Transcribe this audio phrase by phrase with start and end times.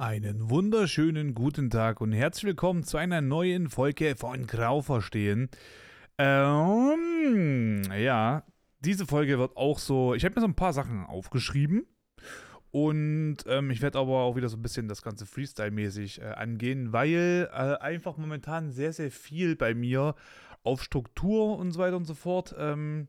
[0.00, 5.50] Einen wunderschönen guten Tag und herzlich willkommen zu einer neuen Folge von Grau verstehen.
[6.16, 8.42] Ähm, ja,
[8.78, 10.14] diese Folge wird auch so.
[10.14, 11.84] Ich habe mir so ein paar Sachen aufgeschrieben
[12.70, 16.94] und ähm, ich werde aber auch wieder so ein bisschen das Ganze Freestyle-mäßig äh, angehen,
[16.94, 20.14] weil äh, einfach momentan sehr, sehr viel bei mir
[20.62, 23.08] auf Struktur und so weiter und so fort ähm,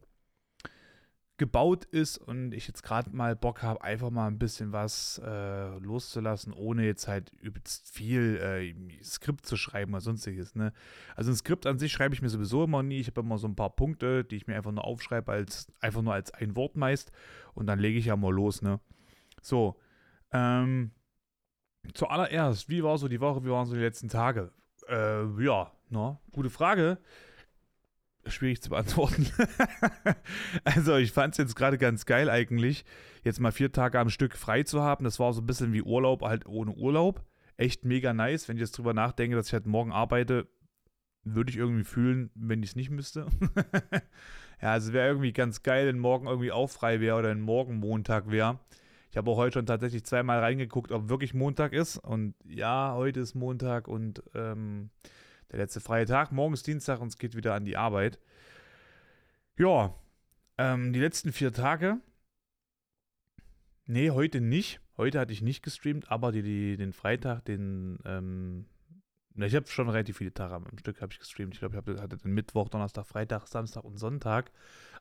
[1.41, 5.75] gebaut ist und ich jetzt gerade mal Bock habe, einfach mal ein bisschen was äh,
[5.79, 10.53] loszulassen, ohne jetzt halt übelst viel äh, Skript zu schreiben oder sonstiges.
[10.53, 10.71] Ne?
[11.15, 12.99] Also ein Skript an sich schreibe ich mir sowieso immer nie.
[12.99, 16.03] Ich habe immer so ein paar Punkte, die ich mir einfach nur aufschreibe, als einfach
[16.03, 17.11] nur als ein Wort meist
[17.55, 18.61] und dann lege ich ja mal los.
[18.61, 18.79] Ne?
[19.41, 19.79] So,
[20.31, 20.91] ähm,
[21.95, 24.51] zuallererst, wie war so die Woche, wie waren so die letzten Tage?
[24.87, 26.19] Äh, ja, ne?
[26.33, 26.99] gute Frage
[28.27, 29.27] schwierig zu beantworten.
[30.63, 32.85] also ich fand es jetzt gerade ganz geil eigentlich,
[33.23, 35.03] jetzt mal vier Tage am Stück frei zu haben.
[35.03, 37.23] Das war so ein bisschen wie Urlaub, halt ohne Urlaub.
[37.57, 38.47] Echt mega nice.
[38.47, 40.47] Wenn ich jetzt drüber nachdenke, dass ich halt morgen arbeite,
[41.23, 43.27] würde ich irgendwie fühlen, wenn ich es nicht müsste.
[44.61, 47.75] ja, also wäre irgendwie ganz geil, wenn morgen irgendwie auch frei wäre oder wenn morgen
[47.75, 48.59] Montag wäre.
[49.11, 51.97] Ich habe auch heute schon tatsächlich zweimal reingeguckt, ob wirklich Montag ist.
[51.97, 54.89] Und ja, heute ist Montag und ähm,
[55.51, 56.31] der letzte freie Tag.
[56.31, 58.19] Morgen ist Dienstag und es geht wieder an die Arbeit.
[59.57, 59.93] Ja,
[60.57, 61.97] ähm, die letzten vier Tage.
[63.85, 64.79] Nee, heute nicht.
[64.97, 68.65] Heute hatte ich nicht gestreamt, aber die, die, den Freitag, den, ähm,
[69.35, 71.53] ich habe schon relativ viele Tage am Stück habe ich gestreamt.
[71.53, 74.51] Ich glaube, ich hatte den Mittwoch, Donnerstag, Freitag, Samstag und Sonntag.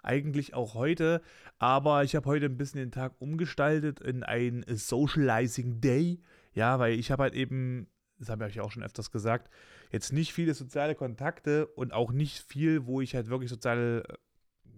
[0.02, 1.20] Eigentlich auch heute,
[1.58, 6.20] aber ich habe heute ein bisschen den Tag umgestaltet in ein Socializing Day.
[6.52, 7.86] Ja, weil ich habe halt eben,
[8.20, 9.50] das habe ich auch schon öfters gesagt,
[9.90, 14.04] jetzt nicht viele soziale Kontakte und auch nicht viel, wo ich halt wirklich sozial,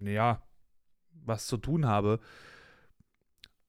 [0.00, 0.36] naja, äh,
[1.24, 2.20] was zu tun habe.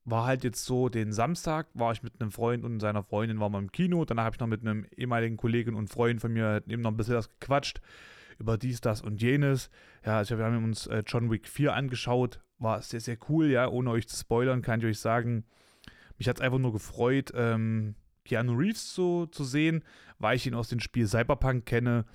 [0.05, 3.49] War halt jetzt so, den Samstag war ich mit einem Freund und seiner Freundin war
[3.49, 4.05] mal im Kino.
[4.05, 6.97] Danach habe ich noch mit einem ehemaligen Kollegen und Freund von mir eben noch ein
[6.97, 7.81] bisschen was gequatscht
[8.37, 9.69] über dies, das und jenes.
[10.05, 12.41] Ja, also wir haben uns äh, John Wick 4 angeschaut.
[12.59, 13.67] War sehr, sehr cool, ja.
[13.67, 15.45] Ohne euch zu spoilern, kann ich euch sagen,
[16.17, 17.95] mich hat es einfach nur gefreut, ähm,
[18.25, 19.83] Keanu Reeves zu, zu sehen,
[20.19, 22.05] weil ich ihn aus dem Spiel Cyberpunk kenne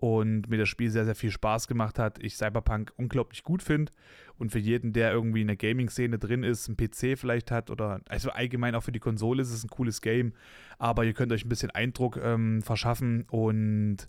[0.00, 2.18] und mir das Spiel sehr, sehr viel Spaß gemacht hat.
[2.22, 3.92] Ich Cyberpunk unglaublich gut finde
[4.38, 8.00] und für jeden, der irgendwie in der Gaming-Szene drin ist, einen PC vielleicht hat oder
[8.08, 10.32] also allgemein auch für die Konsole ist es ein cooles Game,
[10.78, 14.08] aber ihr könnt euch ein bisschen Eindruck ähm, verschaffen und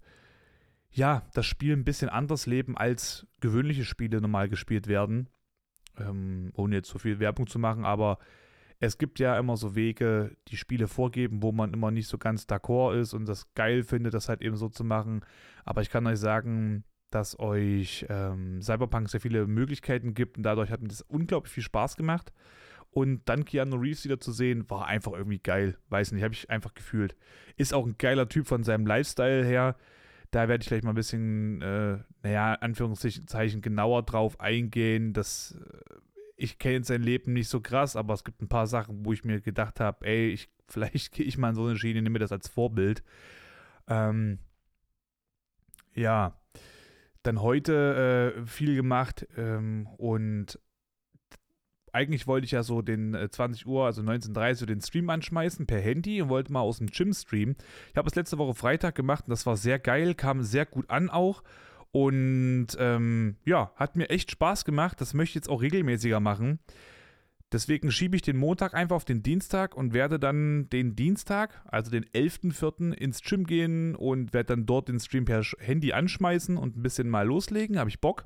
[0.93, 5.29] ja, das Spiel ein bisschen anders leben, als gewöhnliche Spiele normal gespielt werden.
[5.97, 8.17] Ähm, ohne jetzt so viel Werbung zu machen, aber
[8.81, 12.45] es gibt ja immer so Wege, die Spiele vorgeben, wo man immer nicht so ganz
[12.45, 15.23] d'accord ist und das geil findet, das halt eben so zu machen.
[15.63, 20.71] Aber ich kann euch sagen, dass euch ähm, Cyberpunk sehr viele Möglichkeiten gibt und dadurch
[20.71, 22.33] hat mir das unglaublich viel Spaß gemacht.
[22.89, 25.77] Und dann Keanu Reeves wieder zu sehen, war einfach irgendwie geil.
[25.89, 27.15] Weiß nicht, habe ich einfach gefühlt.
[27.57, 29.75] Ist auch ein geiler Typ von seinem Lifestyle her.
[30.31, 35.13] Da werde ich gleich mal ein bisschen, äh, naja, Anführungszeichen genauer drauf eingehen.
[35.13, 35.95] Das äh,
[36.41, 39.23] ich kenne sein Leben nicht so krass, aber es gibt ein paar Sachen, wo ich
[39.23, 42.19] mir gedacht habe, ey, ich, vielleicht gehe ich mal in so eine Schiene, nehme mir
[42.19, 43.03] das als Vorbild.
[43.87, 44.39] Ähm,
[45.93, 46.39] ja,
[47.23, 50.59] dann heute äh, viel gemacht ähm, und
[51.93, 55.67] eigentlich wollte ich ja so den äh, 20 Uhr, also 19.30 Uhr, den Stream anschmeißen
[55.67, 57.57] per Handy und wollte mal aus dem Gym streamen.
[57.89, 60.89] Ich habe es letzte Woche Freitag gemacht und das war sehr geil, kam sehr gut
[60.89, 61.43] an auch.
[61.91, 65.01] Und ähm, ja, hat mir echt Spaß gemacht.
[65.01, 66.59] Das möchte ich jetzt auch regelmäßiger machen.
[67.51, 71.91] Deswegen schiebe ich den Montag einfach auf den Dienstag und werde dann den Dienstag, also
[71.91, 72.93] den 11.04.
[72.93, 77.09] ins Gym gehen und werde dann dort den Stream per Handy anschmeißen und ein bisschen
[77.09, 77.77] mal loslegen.
[77.77, 78.25] Habe ich Bock.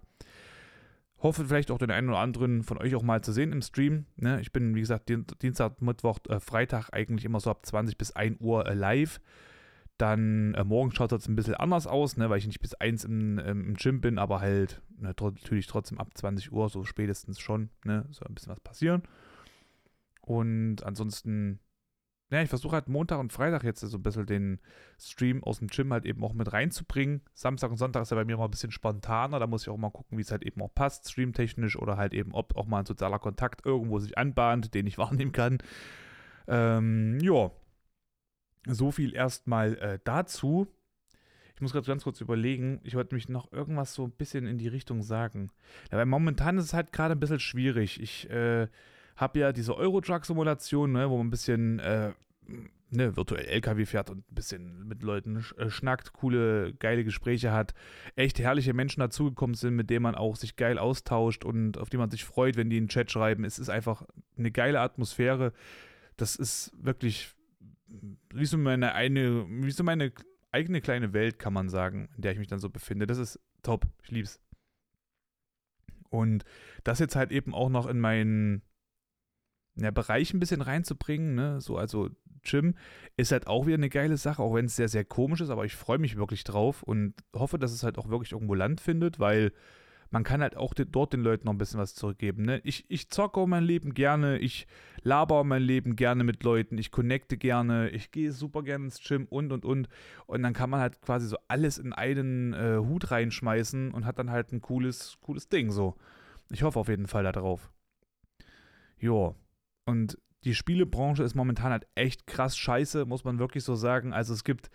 [1.17, 4.05] Hoffe vielleicht auch den einen oder anderen von euch auch mal zu sehen im Stream.
[4.15, 4.39] Ne?
[4.41, 5.11] Ich bin, wie gesagt,
[5.41, 9.19] Dienstag, Mittwoch, äh, Freitag eigentlich immer so ab 20 bis 1 Uhr äh, live.
[9.97, 13.05] Dann äh, morgen schaut es ein bisschen anders aus, ne, weil ich nicht bis 1
[13.05, 17.69] im, im Gym bin, aber halt ne, natürlich trotzdem ab 20 Uhr, so spätestens schon,
[17.85, 19.03] ne, soll ein bisschen was passieren.
[20.21, 21.59] Und ansonsten,
[22.29, 24.59] ja, ich versuche halt Montag und Freitag jetzt so ein bisschen den
[24.99, 27.21] Stream aus dem Gym halt eben auch mit reinzubringen.
[27.33, 29.77] Samstag und Sonntag ist ja bei mir mal ein bisschen spontaner, da muss ich auch
[29.77, 32.79] mal gucken, wie es halt eben auch passt, streamtechnisch oder halt eben, ob auch mal
[32.79, 35.59] ein sozialer Kontakt irgendwo sich anbahnt, den ich wahrnehmen kann.
[36.47, 37.51] Ähm, ja,
[38.67, 40.67] so viel erstmal äh, dazu.
[41.55, 44.57] Ich muss gerade ganz kurz überlegen, ich wollte mich noch irgendwas so ein bisschen in
[44.57, 45.51] die Richtung sagen.
[45.91, 48.01] Ja, weil momentan ist es halt gerade ein bisschen schwierig.
[48.01, 48.67] Ich äh,
[49.15, 52.11] habe ja diese Euro-Truck-Simulation, ne, wo man ein bisschen äh,
[52.89, 57.73] ne, virtuell LKW fährt und ein bisschen mit Leuten äh, schnackt, coole, geile Gespräche hat,
[58.15, 61.97] echt herrliche Menschen dazugekommen sind, mit denen man auch sich geil austauscht und auf die
[61.97, 63.43] man sich freut, wenn die in den Chat schreiben.
[63.43, 64.03] Es ist einfach
[64.37, 65.53] eine geile Atmosphäre.
[66.17, 67.33] Das ist wirklich
[68.33, 70.11] wie so meine eine, wie so meine
[70.51, 73.05] eigene kleine Welt, kann man sagen, in der ich mich dann so befinde.
[73.07, 73.85] Das ist top.
[74.03, 74.39] Ich lieb's.
[76.09, 76.45] Und
[76.83, 78.61] das jetzt halt eben auch noch in meinen
[79.75, 81.59] ja, Bereich ein bisschen reinzubringen, ne?
[81.59, 82.09] So, also
[82.43, 82.75] Gym
[83.17, 85.65] ist halt auch wieder eine geile Sache, auch wenn es sehr, sehr komisch ist, aber
[85.65, 89.19] ich freue mich wirklich drauf und hoffe, dass es halt auch wirklich irgendwo Land findet,
[89.19, 89.51] weil
[90.11, 92.43] man kann halt auch dort den Leuten noch ein bisschen was zurückgeben.
[92.43, 92.61] Ne?
[92.63, 94.67] Ich, ich zocke mein Leben gerne, ich
[95.01, 99.25] laber mein Leben gerne mit Leuten, ich connecte gerne, ich gehe super gerne ins Gym
[99.29, 99.89] und und und.
[100.25, 104.19] Und dann kann man halt quasi so alles in einen äh, Hut reinschmeißen und hat
[104.19, 105.95] dann halt ein cooles, cooles Ding so.
[106.49, 107.71] Ich hoffe auf jeden Fall darauf.
[108.99, 109.35] Jo.
[109.85, 114.13] Und die Spielebranche ist momentan halt echt krass scheiße, muss man wirklich so sagen.
[114.13, 114.69] Also es gibt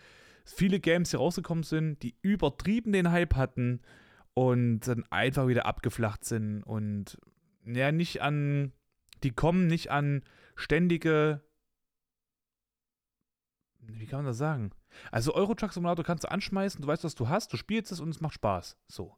[0.44, 3.80] viele Games, die rausgekommen sind, die übertrieben den Hype hatten
[4.34, 7.18] und dann einfach wieder abgeflacht sind und
[7.64, 8.72] ja, nicht an,
[9.22, 10.22] die kommen nicht an
[10.54, 11.42] ständige,
[13.80, 14.70] wie kann man das sagen?
[15.10, 18.00] Also Euro Truck Simulator kannst du anschmeißen, du weißt, was du hast, du spielst es
[18.00, 18.76] und es macht Spaß.
[18.88, 19.16] So.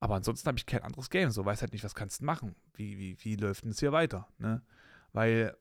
[0.00, 1.30] Aber ansonsten habe ich kein anderes Game.
[1.30, 2.54] So weiß halt nicht, was kannst du machen.
[2.74, 4.28] Wie, wie, wie läuft denn es hier weiter?
[4.38, 4.62] Ne?
[5.12, 5.56] Weil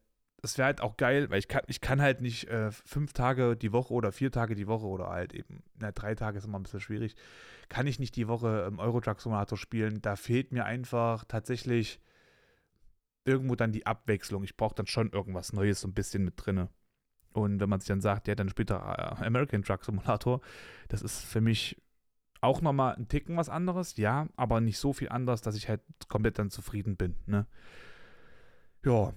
[0.46, 3.58] das wäre halt auch geil, weil ich kann, ich kann halt nicht äh, fünf Tage
[3.58, 6.60] die Woche oder vier Tage die Woche oder halt eben, na, drei Tage ist immer
[6.60, 7.16] ein bisschen schwierig,
[7.68, 10.04] kann ich nicht die Woche im Eurotruck Simulator spielen.
[10.04, 12.00] Da fehlt mir einfach tatsächlich
[13.24, 14.44] irgendwo dann die Abwechslung.
[14.44, 16.70] Ich brauche dann schon irgendwas Neues so ein bisschen mit drinne.
[17.34, 20.42] Und wenn man sich dann sagt, ja, dann später äh, American Truck Simulator,
[20.90, 21.82] das ist für mich
[22.42, 25.82] auch nochmal ein Ticken was anderes, ja, aber nicht so viel anders, dass ich halt
[26.08, 27.48] komplett dann zufrieden bin, ne?
[28.86, 29.12] Ja,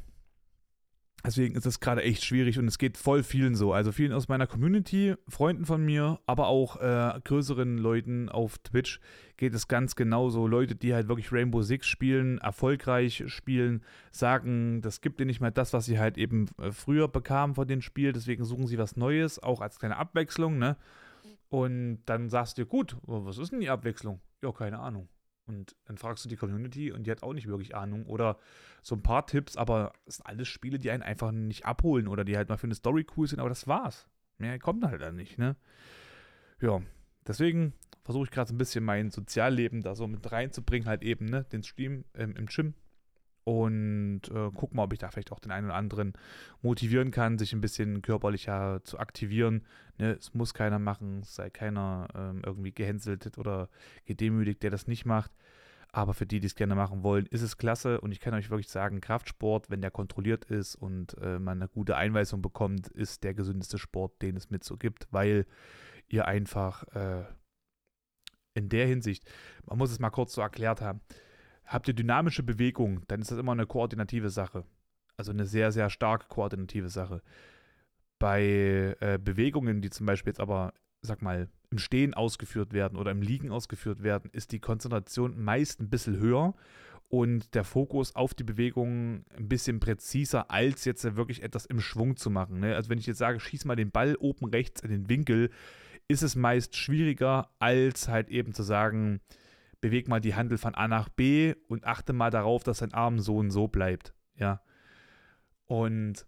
[1.27, 3.73] Deswegen ist es gerade echt schwierig und es geht voll vielen so.
[3.73, 9.01] Also vielen aus meiner Community, Freunden von mir, aber auch äh, größeren Leuten auf Twitch
[9.37, 10.47] geht es ganz genauso.
[10.47, 13.83] Leute, die halt wirklich Rainbow Six spielen, erfolgreich spielen,
[14.13, 17.67] sagen, das gibt ihnen nicht mehr das, was sie halt eben äh, früher bekamen von
[17.67, 18.13] dem Spiel.
[18.13, 20.77] Deswegen suchen sie was Neues, auch als kleine Abwechslung, ne?
[21.49, 24.21] Und dann sagst du, gut, was ist denn die Abwechslung?
[24.43, 25.09] Ja, keine Ahnung.
[25.49, 28.07] Und dann fragst du die Community und die hat auch nicht wirklich Ahnung.
[28.07, 28.39] Oder
[28.83, 32.25] so ein paar Tipps, aber es sind alles Spiele, die einen einfach nicht abholen oder
[32.25, 34.07] die halt mal für eine Story cool sind, aber das war's.
[34.37, 35.57] Mehr kommt halt dann nicht, ne?
[36.61, 36.81] Ja,
[37.27, 37.73] deswegen
[38.05, 41.45] versuche ich gerade so ein bisschen mein Sozialleben da so mit reinzubringen, halt eben, ne?
[41.45, 42.75] Den Stream ähm, im Gym
[43.49, 46.13] und äh, guck mal, ob ich da vielleicht auch den einen oder anderen
[46.61, 49.65] motivieren kann, sich ein bisschen körperlicher zu aktivieren.
[49.97, 53.71] Ne, es muss keiner machen, es sei keiner ähm, irgendwie gehänselt oder
[54.05, 55.33] gedemütigt, der das nicht macht.
[55.91, 58.51] Aber für die, die es gerne machen wollen, ist es klasse und ich kann euch
[58.51, 63.25] wirklich sagen, Kraftsport, wenn der kontrolliert ist und äh, man eine gute Einweisung bekommt, ist
[63.25, 65.47] der gesündeste Sport, den es mit so gibt, weil
[66.07, 67.25] ihr einfach äh,
[68.53, 69.25] in der Hinsicht,
[69.65, 71.01] man muss es mal kurz so erklärt haben,
[71.69, 74.65] Habt ihr dynamische Bewegung, dann ist das immer eine koordinative Sache.
[75.19, 77.23] Also eine sehr, sehr stark koordinative Sache.
[78.19, 80.73] Bei äh, Bewegungen, die zum Beispiel jetzt aber,
[81.03, 85.81] sag mal, im Stehen ausgeführt werden oder im Liegen ausgeführt werden, ist die Konzentration meist
[85.81, 86.55] ein bisschen höher
[87.09, 92.17] und der Fokus auf die Bewegung ein bisschen präziser, als jetzt wirklich etwas im Schwung
[92.17, 92.61] zu machen.
[92.61, 92.75] Ne?
[92.75, 95.51] Also wenn ich jetzt sage, schieß mal den Ball oben rechts in den Winkel,
[96.09, 99.21] ist es meist schwieriger, als halt eben zu sagen,
[99.81, 103.21] beweg mal die Handel von A nach B und achte mal darauf, dass dein Arm
[103.21, 104.15] so und so bleibt.
[104.35, 104.61] Ja.
[105.67, 106.27] Und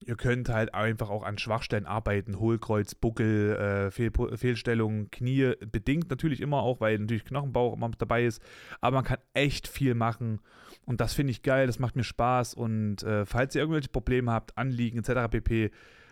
[0.00, 6.08] ihr könnt halt einfach auch an Schwachstellen arbeiten, Hohlkreuz, Buckel, äh, Fehl Fehlstellungen, Knie, bedingt
[6.10, 8.40] natürlich immer auch, weil natürlich Knochenbauch immer dabei ist,
[8.80, 10.40] aber man kann echt viel machen
[10.86, 14.30] und das finde ich geil, das macht mir Spaß und äh, falls ihr irgendwelche Probleme
[14.30, 15.30] habt, Anliegen etc.
[15.30, 15.70] pp.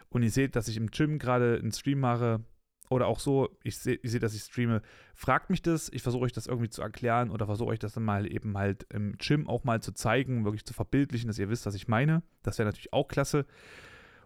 [0.09, 2.41] und ihr seht, dass ich im Gym gerade einen Stream mache,
[2.89, 4.83] oder auch so, ich sehe, seh, dass ich streame,
[5.15, 8.05] fragt mich das, ich versuche euch das irgendwie zu erklären oder versuche euch das dann
[8.05, 11.67] mal eben halt im Gym auch mal zu zeigen, wirklich zu verbildlichen, dass ihr wisst,
[11.67, 12.23] was ich meine.
[12.43, 13.47] Das wäre natürlich auch klasse.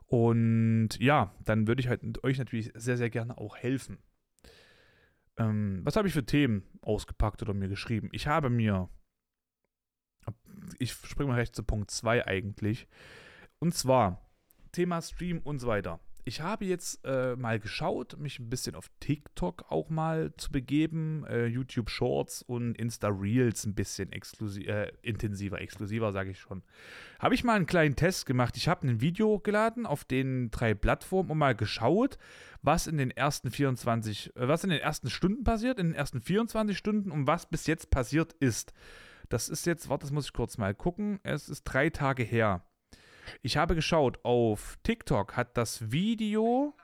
[0.07, 3.99] Und ja, dann würde ich halt euch natürlich sehr, sehr gerne auch helfen.
[5.39, 8.09] Ähm, was habe ich für Themen ausgepackt oder mir geschrieben?
[8.13, 8.91] Ich habe mir,
[10.79, 12.89] ich springe mal recht zu Punkt 2 eigentlich.
[13.59, 14.21] Und zwar
[14.73, 18.91] Thema Stream und so weiter ich habe jetzt äh, mal geschaut, mich ein bisschen auf
[19.01, 25.61] TikTok auch mal zu begeben, äh, YouTube Shorts und Insta Reels ein bisschen äh, intensiver,
[25.61, 26.63] exklusiver, sage ich schon.
[27.19, 28.57] Habe ich mal einen kleinen Test gemacht.
[28.57, 32.19] Ich habe ein Video geladen auf den drei Plattformen und mal geschaut,
[32.63, 36.21] was in den ersten 24, äh, was in den ersten Stunden passiert, in den ersten
[36.21, 38.73] 24 Stunden und was bis jetzt passiert ist.
[39.29, 41.21] Das ist jetzt, warte, das muss ich kurz mal gucken.
[41.23, 42.65] Es ist drei Tage her.
[43.43, 46.75] Ich habe geschaut, auf TikTok hat das Video,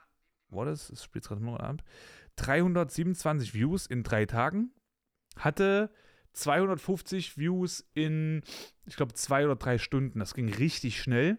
[0.49, 1.83] what is, es spielt gerade nur ab,
[2.37, 4.71] 327 Views in drei Tagen,
[5.37, 5.91] hatte
[6.37, 8.43] 250 Views in,
[8.85, 10.19] ich glaube, zwei oder drei Stunden.
[10.19, 11.37] Das ging richtig schnell.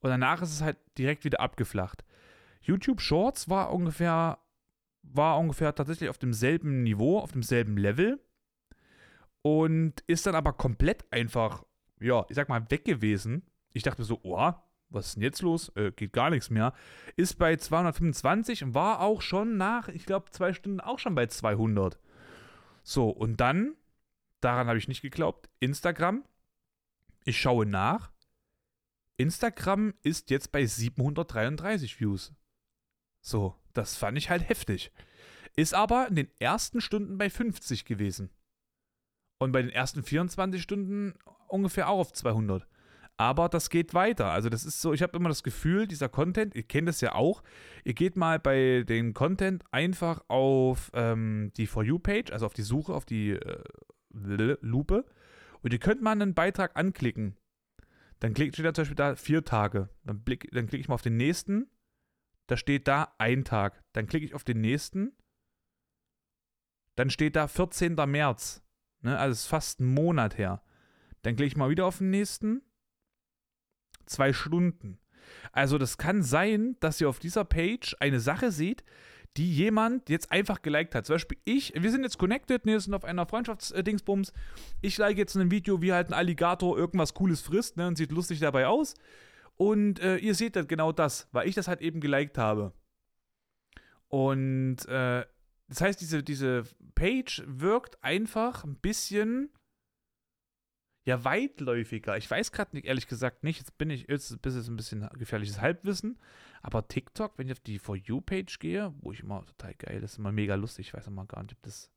[0.00, 2.04] Und danach ist es halt direkt wieder abgeflacht.
[2.60, 4.38] YouTube Shorts war ungefähr,
[5.02, 8.20] war ungefähr tatsächlich auf demselben Niveau, auf demselben Level.
[9.42, 11.64] Und ist dann aber komplett einfach,
[12.00, 13.44] ja, ich sag mal, weg gewesen.
[13.72, 14.52] Ich dachte mir so, oh,
[14.90, 15.70] was ist denn jetzt los?
[15.76, 16.72] Äh, geht gar nichts mehr.
[17.16, 21.26] Ist bei 225 und war auch schon nach, ich glaube, zwei Stunden auch schon bei
[21.26, 21.98] 200.
[22.82, 23.76] So, und dann,
[24.40, 26.24] daran habe ich nicht geglaubt, Instagram.
[27.24, 28.10] Ich schaue nach.
[29.18, 32.32] Instagram ist jetzt bei 733 Views.
[33.20, 34.92] So, das fand ich halt heftig.
[35.56, 38.30] Ist aber in den ersten Stunden bei 50 gewesen.
[39.38, 41.14] Und bei den ersten 24 Stunden
[41.48, 42.66] ungefähr auch auf 200.
[43.20, 44.30] Aber das geht weiter.
[44.30, 47.16] Also das ist so, ich habe immer das Gefühl, dieser Content, ihr kennt das ja
[47.16, 47.42] auch,
[47.84, 52.62] ihr geht mal bei dem Content einfach auf ähm, die For You-Page, also auf die
[52.62, 53.64] Suche, auf die äh,
[54.60, 55.04] Lupe
[55.62, 57.36] und ihr könnt mal einen Beitrag anklicken.
[58.20, 59.88] Dann klickt, steht da zum Beispiel da vier Tage.
[60.04, 61.68] Dann, blick, dann klicke ich mal auf den nächsten.
[62.46, 63.82] Da steht da ein Tag.
[63.92, 65.12] Dann klicke ich auf den nächsten.
[66.94, 67.94] Dann steht da 14.
[67.94, 68.62] März.
[69.00, 70.62] Ne, also ist fast ein Monat her.
[71.22, 72.62] Dann klicke ich mal wieder auf den nächsten
[74.08, 74.98] zwei Stunden.
[75.52, 78.84] Also das kann sein, dass ihr auf dieser Page eine Sache seht,
[79.36, 81.06] die jemand jetzt einfach geliked hat.
[81.06, 84.32] Zum Beispiel ich, wir sind jetzt connected, wir sind auf einer Freundschaftsdingsbums.
[84.80, 88.10] Ich like jetzt ein Video, wie halt ein Alligator irgendwas Cooles frisst ne, und sieht
[88.10, 88.94] lustig dabei aus.
[89.56, 92.72] Und äh, ihr seht halt genau das, weil ich das halt eben geliked habe.
[94.08, 95.24] Und äh,
[95.68, 99.50] das heißt, diese, diese Page wirkt einfach ein bisschen
[101.08, 102.16] ja weitläufiger.
[102.16, 105.60] Ich weiß gerade ehrlich gesagt nicht, jetzt bin ich, jetzt ist es ein bisschen gefährliches
[105.60, 106.18] Halbwissen,
[106.62, 110.12] aber TikTok, wenn ich auf die For You-Page gehe, wo ich immer total geil, das
[110.12, 111.90] ist immer mega lustig, ich weiß immer gar nicht, ob das.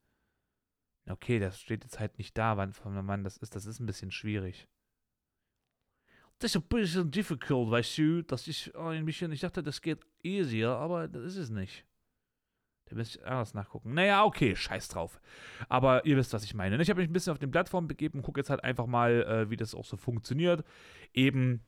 [1.10, 3.86] Okay, das steht jetzt halt nicht da, wann von Mann das ist, das ist ein
[3.86, 4.68] bisschen schwierig.
[6.40, 10.06] Das ist ein bisschen difficult, weißt du, das ist ein bisschen, ich dachte, das geht
[10.24, 11.86] easier, aber das ist es nicht.
[12.92, 13.94] Müsste ich anders nachgucken.
[13.94, 15.20] Naja, okay, scheiß drauf.
[15.70, 16.82] Aber ihr wisst, was ich meine.
[16.82, 19.24] Ich habe mich ein bisschen auf den Plattformen begeben und gucke jetzt halt einfach mal,
[19.24, 20.64] äh, wie das auch so funktioniert.
[21.14, 21.62] Eben,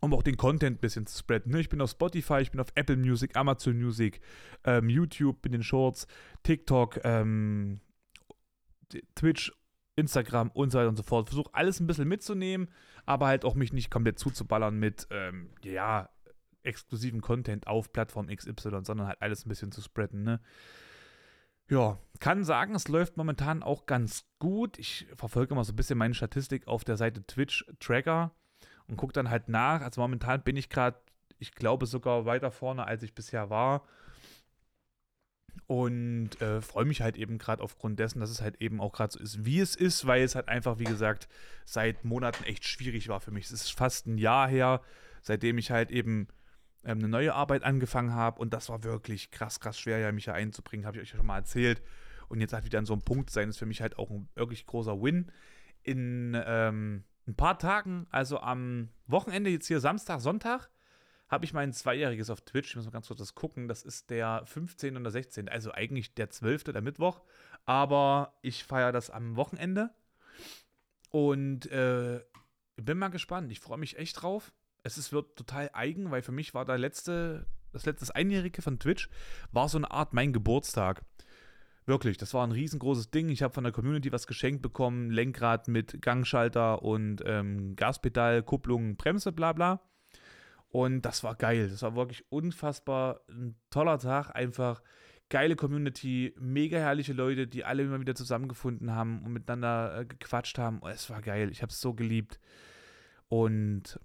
[0.00, 1.52] um auch den Content ein bisschen zu spreaden.
[1.52, 1.60] Ne?
[1.60, 4.20] Ich bin auf Spotify, ich bin auf Apple Music, Amazon Music,
[4.64, 6.06] ähm, YouTube in den Shorts,
[6.42, 7.80] TikTok, ähm,
[9.14, 9.52] Twitch,
[9.96, 11.28] Instagram und so weiter und so fort.
[11.28, 12.68] Versuche alles ein bisschen mitzunehmen,
[13.06, 16.10] aber halt auch mich nicht komplett zuzuballern mit, ähm, ja,
[16.64, 20.40] exklusiven Content auf Plattform XY, sondern halt alles ein bisschen zu spreaden, ne?
[21.70, 24.78] Ja, kann sagen, es läuft momentan auch ganz gut.
[24.78, 28.32] Ich verfolge mal so ein bisschen meine Statistik auf der Seite Twitch Tracker
[28.86, 29.80] und gucke dann halt nach.
[29.80, 30.98] Also momentan bin ich gerade,
[31.38, 33.86] ich glaube sogar weiter vorne, als ich bisher war.
[35.66, 39.12] Und äh, freue mich halt eben gerade aufgrund dessen, dass es halt eben auch gerade
[39.12, 41.28] so ist, wie es ist, weil es halt einfach, wie gesagt,
[41.64, 43.46] seit Monaten echt schwierig war für mich.
[43.46, 44.82] Es ist fast ein Jahr her,
[45.22, 46.28] seitdem ich halt eben
[46.84, 50.24] ähm, eine neue Arbeit angefangen habe und das war wirklich krass, krass schwer, ja, mich
[50.24, 51.82] hier einzubringen, habe ich euch ja schon mal erzählt.
[52.28, 54.28] Und jetzt halt wieder an so einem Punkt sein, ist für mich halt auch ein
[54.34, 55.30] wirklich großer Win.
[55.82, 60.70] In ähm, ein paar Tagen, also am Wochenende, jetzt hier Samstag, Sonntag,
[61.28, 62.70] habe ich mein Zweijähriges auf Twitch.
[62.70, 63.68] Ich muss mal ganz kurz das gucken.
[63.68, 64.96] Das ist der 15.
[64.96, 65.48] und der 16.
[65.48, 66.64] Also eigentlich der 12.
[66.64, 67.22] der Mittwoch.
[67.64, 69.90] Aber ich feiere das am Wochenende.
[71.10, 72.20] Und äh,
[72.76, 73.50] bin mal gespannt.
[73.52, 74.52] Ich freue mich echt drauf
[74.84, 78.78] es ist, wird total eigen, weil für mich war der letzte, das letzte Einjährige von
[78.78, 79.08] Twitch,
[79.50, 81.04] war so eine Art mein Geburtstag.
[81.86, 83.28] Wirklich, das war ein riesengroßes Ding.
[83.28, 88.96] Ich habe von der Community was geschenkt bekommen: Lenkrad mit Gangschalter und ähm, Gaspedal, Kupplung,
[88.96, 89.80] Bremse, bla bla.
[90.68, 91.68] Und das war geil.
[91.68, 94.34] Das war wirklich unfassbar ein toller Tag.
[94.34, 94.82] Einfach
[95.28, 100.58] geile Community, mega herrliche Leute, die alle immer wieder zusammengefunden haben und miteinander äh, gequatscht
[100.58, 100.80] haben.
[100.82, 101.50] Oh, es war geil.
[101.50, 102.40] Ich habe es so geliebt.
[103.28, 103.98] Und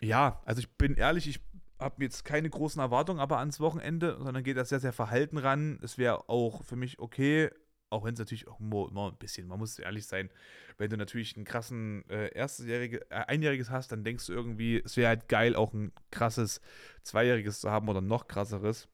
[0.00, 1.40] ja, also ich bin ehrlich, ich
[1.78, 5.78] habe jetzt keine großen Erwartungen aber ans Wochenende, sondern geht das sehr, sehr verhalten ran.
[5.82, 7.50] Es wäre auch für mich okay,
[7.90, 10.30] auch wenn es natürlich auch immer, immer, ein bisschen, man muss ehrlich sein,
[10.78, 14.96] wenn du natürlich einen krassen äh, erstjährige, äh, einjähriges hast, dann denkst du irgendwie, es
[14.96, 16.60] wäre halt geil, auch ein krasses
[17.02, 18.88] zweijähriges zu haben oder noch krasseres.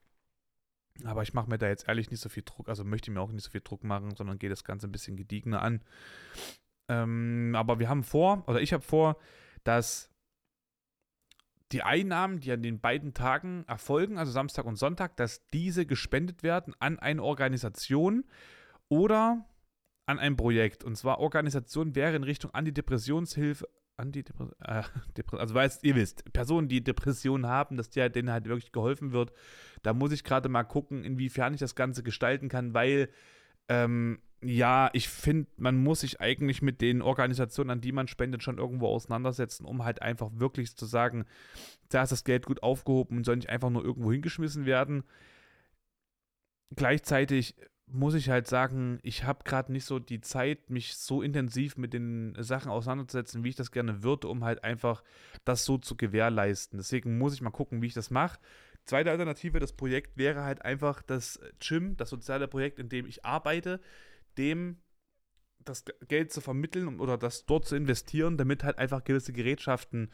[1.05, 3.33] Aber ich mache mir da jetzt ehrlich nicht so viel Druck, also möchte mir auch
[3.33, 5.83] nicht so viel Druck machen, sondern gehe das Ganze ein bisschen gediegener an.
[6.89, 9.17] Ähm, aber wir haben vor, oder ich habe vor,
[9.65, 10.12] dass
[11.73, 16.43] die Einnahmen, die an den beiden Tagen erfolgen, also Samstag und Sonntag, dass diese gespendet
[16.43, 18.25] werden an eine Organisation
[18.89, 19.47] oder
[20.07, 20.85] an ein Projekt.
[20.85, 24.83] Und zwar Organisation wäre in Richtung Antidepressionshilfe, Antidepre äh,
[25.37, 29.33] also weil ihr wisst, Personen, die Depressionen haben, dass der, denen halt wirklich geholfen wird.
[29.83, 33.09] Da muss ich gerade mal gucken, inwiefern ich das Ganze gestalten kann, weil
[33.69, 38.43] ähm, ja, ich finde, man muss sich eigentlich mit den Organisationen, an die man spendet,
[38.43, 41.25] schon irgendwo auseinandersetzen, um halt einfach wirklich zu sagen,
[41.89, 45.05] da ist das Geld gut aufgehoben und soll nicht einfach nur irgendwo hingeschmissen werden.
[46.75, 47.55] Gleichzeitig
[47.87, 51.93] muss ich halt sagen, ich habe gerade nicht so die Zeit, mich so intensiv mit
[51.93, 55.05] den Sachen auseinanderzusetzen, wie ich das gerne würde, um halt einfach
[55.45, 56.79] das so zu gewährleisten.
[56.79, 58.41] Deswegen muss ich mal gucken, wie ich das mache.
[58.85, 63.25] Zweite Alternative, das Projekt wäre halt einfach das Gym, das soziale Projekt, in dem ich
[63.25, 63.79] arbeite
[64.39, 64.79] dem
[65.65, 70.11] das Geld zu vermitteln oder das dort zu investieren, damit halt einfach gewisse Gerätschaften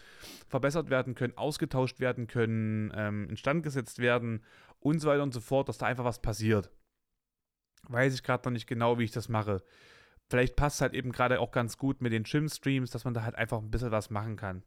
[0.47, 4.45] verbessert werden können, ausgetauscht werden können, ähm, instand gesetzt werden
[4.81, 6.71] und so weiter und so fort, dass da einfach was passiert.
[7.85, 9.63] Weiß ich gerade noch nicht genau, wie ich das mache.
[10.29, 13.35] Vielleicht passt halt eben gerade auch ganz gut mit den Gym-Streams, dass man da halt
[13.35, 14.63] einfach ein bisschen was machen kann.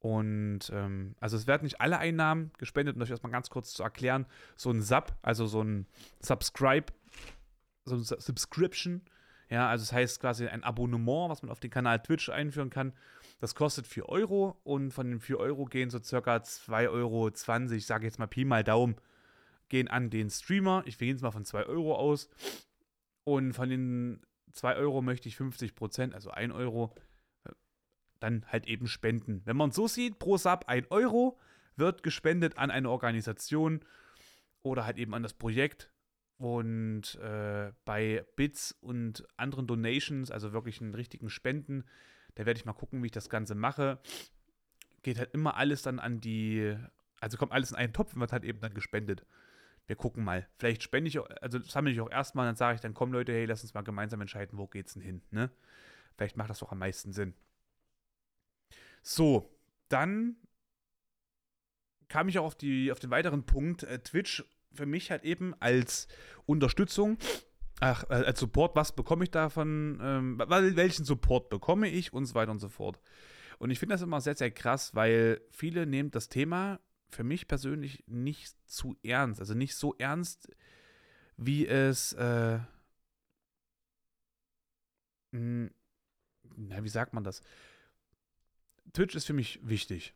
[0.00, 3.72] Und ähm, also es werden nicht alle Einnahmen gespendet, um euch das mal ganz kurz
[3.72, 4.26] zu erklären.
[4.56, 5.86] So ein Sub, also so ein
[6.18, 6.92] Subscribe
[7.84, 9.02] so eine Subscription.
[9.48, 12.92] Ja, also das heißt quasi ein Abonnement, was man auf den Kanal Twitch einführen kann.
[13.40, 17.28] Das kostet 4 Euro und von den 4 Euro gehen so circa 2,20 Euro,
[17.74, 18.96] ich sage jetzt mal Pi mal Daumen,
[19.68, 20.84] gehen an den Streamer.
[20.86, 22.30] Ich gehe jetzt mal von 2 Euro aus.
[23.24, 24.22] Und von den
[24.52, 26.94] 2 Euro möchte ich 50 Prozent, also 1 Euro,
[28.20, 29.42] dann halt eben spenden.
[29.44, 31.38] Wenn man so sieht, pro Sub 1 Euro
[31.76, 33.80] wird gespendet an eine Organisation
[34.62, 35.90] oder halt eben an das Projekt.
[36.42, 41.84] Und äh, bei Bits und anderen Donations, also wirklich einen richtigen Spenden,
[42.34, 44.00] da werde ich mal gucken, wie ich das Ganze mache.
[45.02, 46.76] Geht halt immer alles dann an die,
[47.20, 49.24] also kommt alles in einen Topf und wird halt eben dann gespendet.
[49.86, 50.48] Wir gucken mal.
[50.58, 53.44] Vielleicht spende ich, also sammle ich auch erstmal, dann sage ich dann, komm Leute, hey,
[53.44, 55.48] lass uns mal gemeinsam entscheiden, wo geht's denn hin, ne?
[56.16, 57.34] Vielleicht macht das auch am meisten Sinn.
[59.04, 59.56] So,
[59.88, 60.34] dann
[62.08, 63.84] kam ich auch auf, die, auf den weiteren Punkt.
[63.84, 64.42] Äh, Twitch
[64.74, 66.08] für mich halt eben als
[66.46, 67.18] Unterstützung,
[67.80, 72.34] ach, äh, als Support, was bekomme ich davon, ähm, welchen Support bekomme ich und so
[72.34, 73.00] weiter und so fort.
[73.58, 77.46] Und ich finde das immer sehr, sehr krass, weil viele nehmen das Thema für mich
[77.46, 79.40] persönlich nicht zu ernst.
[79.40, 80.48] Also nicht so ernst,
[81.36, 82.58] wie es, äh,
[85.32, 85.70] hm,
[86.56, 87.42] na, wie sagt man das?
[88.92, 90.14] Twitch ist für mich wichtig.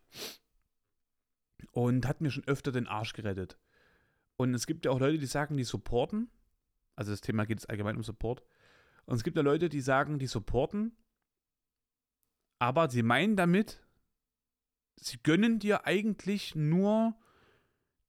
[1.73, 3.59] Und hat mir schon öfter den Arsch gerettet.
[4.37, 6.31] Und es gibt ja auch Leute, die sagen, die supporten.
[6.95, 8.43] Also das Thema geht es allgemein um Support.
[9.07, 10.97] Und es gibt ja Leute, die sagen, die supporten.
[12.59, 13.85] Aber sie meinen damit,
[14.97, 17.15] sie gönnen dir eigentlich nur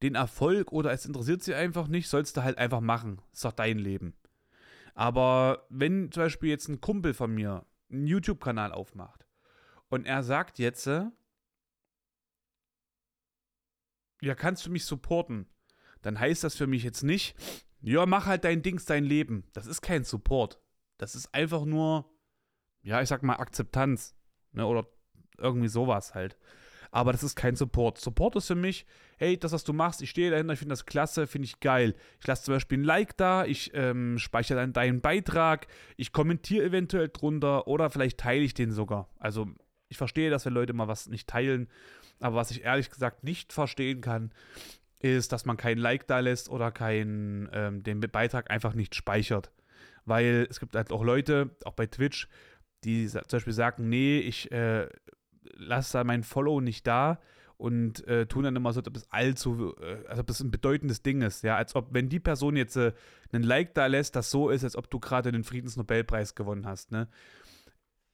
[0.02, 3.22] den Erfolg oder es interessiert sie einfach nicht, sollst du halt einfach machen.
[3.34, 4.16] Ist doch dein Leben.
[4.94, 9.28] Aber wenn zum Beispiel jetzt ein Kumpel von mir einen YouTube-Kanal aufmacht
[9.90, 11.12] und er sagt jetzt, ja,
[14.36, 15.48] kannst du mich supporten?
[16.02, 17.36] Dann heißt das für mich jetzt nicht,
[17.82, 19.44] ja, mach halt dein Dings, dein Leben.
[19.54, 20.60] Das ist kein Support.
[20.98, 22.10] Das ist einfach nur,
[22.82, 24.16] ja, ich sag mal, Akzeptanz.
[24.52, 24.88] Ne, oder
[25.38, 26.38] irgendwie sowas halt.
[26.90, 28.00] Aber das ist kein Support.
[28.00, 28.86] Support ist für mich,
[29.18, 31.96] hey, das, was du machst, ich stehe dahinter, ich finde das klasse, finde ich geil.
[32.20, 36.66] Ich lasse zum Beispiel ein Like da, ich ähm, speichere dann deinen Beitrag, ich kommentiere
[36.66, 39.10] eventuell drunter oder vielleicht teile ich den sogar.
[39.20, 39.48] Also
[39.90, 41.68] ich verstehe, dass wir Leute mal was nicht teilen,
[42.20, 44.32] aber was ich ehrlich gesagt nicht verstehen kann,
[45.00, 49.52] ist, dass man kein Like da lässt oder kein, ähm, den Beitrag einfach nicht speichert.
[50.06, 52.28] Weil es gibt halt auch Leute, auch bei Twitch,
[52.84, 54.88] die zum Beispiel sagen, nee, ich äh,
[55.54, 57.20] lasse da mein Follow nicht da
[57.58, 60.52] und äh, tun dann immer so, als ob es allzu, äh, als ob es ein
[60.52, 62.94] bedeutendes Ding ist, ja, als ob, wenn die Person jetzt äh,
[63.32, 66.92] einen Like da lässt, das so ist, als ob du gerade den Friedensnobelpreis gewonnen hast,
[66.92, 67.08] ne.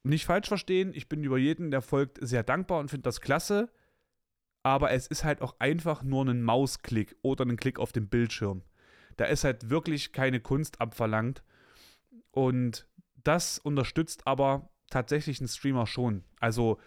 [0.06, 3.70] Nicht falsch verstehen, ich bin über jeden, der folgt, sehr dankbar und finde das klasse
[4.64, 8.62] aber es ist halt auch einfach nur ein Mausklick oder ein Klick auf den Bildschirm.
[9.18, 11.44] Da ist halt wirklich keine Kunst abverlangt.
[12.32, 12.88] Und
[13.22, 16.24] das unterstützt aber tatsächlich einen Streamer schon.
[16.40, 16.80] Also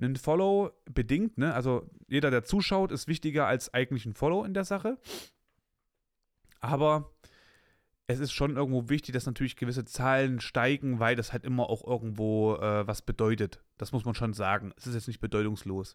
[0.00, 1.54] ein Follow bedingt, ne?
[1.54, 4.96] Also jeder, der zuschaut, ist wichtiger als eigentlich ein Follow in der Sache.
[6.60, 7.12] Aber
[8.06, 11.86] es ist schon irgendwo wichtig, dass natürlich gewisse Zahlen steigen, weil das halt immer auch
[11.86, 13.62] irgendwo äh, was bedeutet.
[13.76, 14.72] Das muss man schon sagen.
[14.78, 15.94] Es ist jetzt nicht bedeutungslos.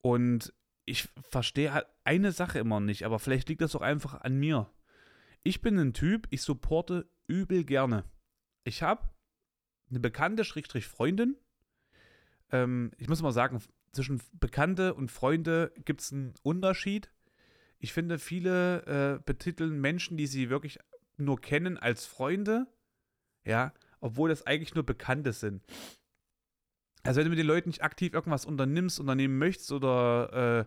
[0.00, 0.52] Und
[0.84, 4.70] ich verstehe halt eine Sache immer nicht, aber vielleicht liegt das auch einfach an mir.
[5.42, 8.04] Ich bin ein Typ, ich supporte übel gerne.
[8.64, 9.08] Ich habe
[9.90, 11.36] eine bekannte Schrägstrich Freundin.
[12.50, 17.10] Ähm, ich muss mal sagen, zwischen Bekannte und Freunde gibt es einen Unterschied.
[17.78, 20.78] Ich finde, viele äh, betiteln Menschen, die sie wirklich
[21.16, 22.66] nur kennen, als Freunde.
[23.44, 25.62] Ja, obwohl das eigentlich nur Bekannte sind.
[27.04, 30.66] Also wenn du mit den Leuten nicht aktiv irgendwas unternimmst, unternehmen möchtest oder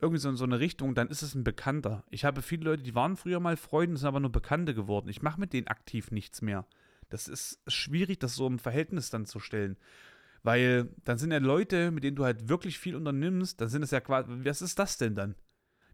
[0.00, 2.04] irgendwie so in so eine Richtung, dann ist es ein Bekannter.
[2.10, 5.08] Ich habe viele Leute, die waren früher mal Freunde, sind aber nur Bekannte geworden.
[5.08, 6.66] Ich mache mit denen aktiv nichts mehr.
[7.10, 9.76] Das ist schwierig, das so im Verhältnis dann zu stellen.
[10.42, 13.92] Weil dann sind ja Leute, mit denen du halt wirklich viel unternimmst, dann sind es
[13.92, 15.36] ja quasi, was ist das denn dann?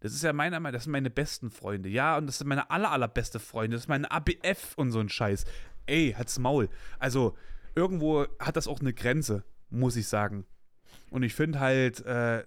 [0.00, 1.88] Das ist ja meine, das sind meine besten Freunde.
[1.88, 3.76] Ja, und das sind meine aller, allerbeste Freunde.
[3.76, 5.44] Das ist meine ABF und so ein Scheiß.
[5.86, 6.68] Ey, hat's Maul.
[6.98, 7.36] Also,
[7.76, 10.46] irgendwo hat das auch eine Grenze, muss ich sagen.
[11.10, 12.44] Und ich finde halt, äh,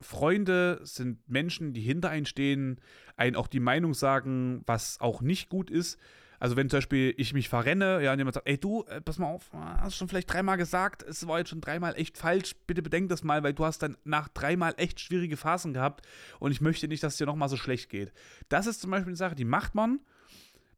[0.00, 2.80] Freunde sind Menschen, die hinter einen stehen,
[3.16, 5.98] einen auch die Meinung sagen, was auch nicht gut ist.
[6.38, 9.18] Also wenn zum Beispiel ich mich verrenne, ja, und jemand sagt, ey du, äh, pass
[9.18, 12.82] mal auf, hast schon vielleicht dreimal gesagt, es war jetzt schon dreimal echt falsch, bitte
[12.82, 16.06] bedenk das mal, weil du hast dann nach dreimal echt schwierige Phasen gehabt
[16.40, 18.12] und ich möchte nicht, dass es dir nochmal so schlecht geht.
[18.48, 20.00] Das ist zum Beispiel eine Sache, die macht man.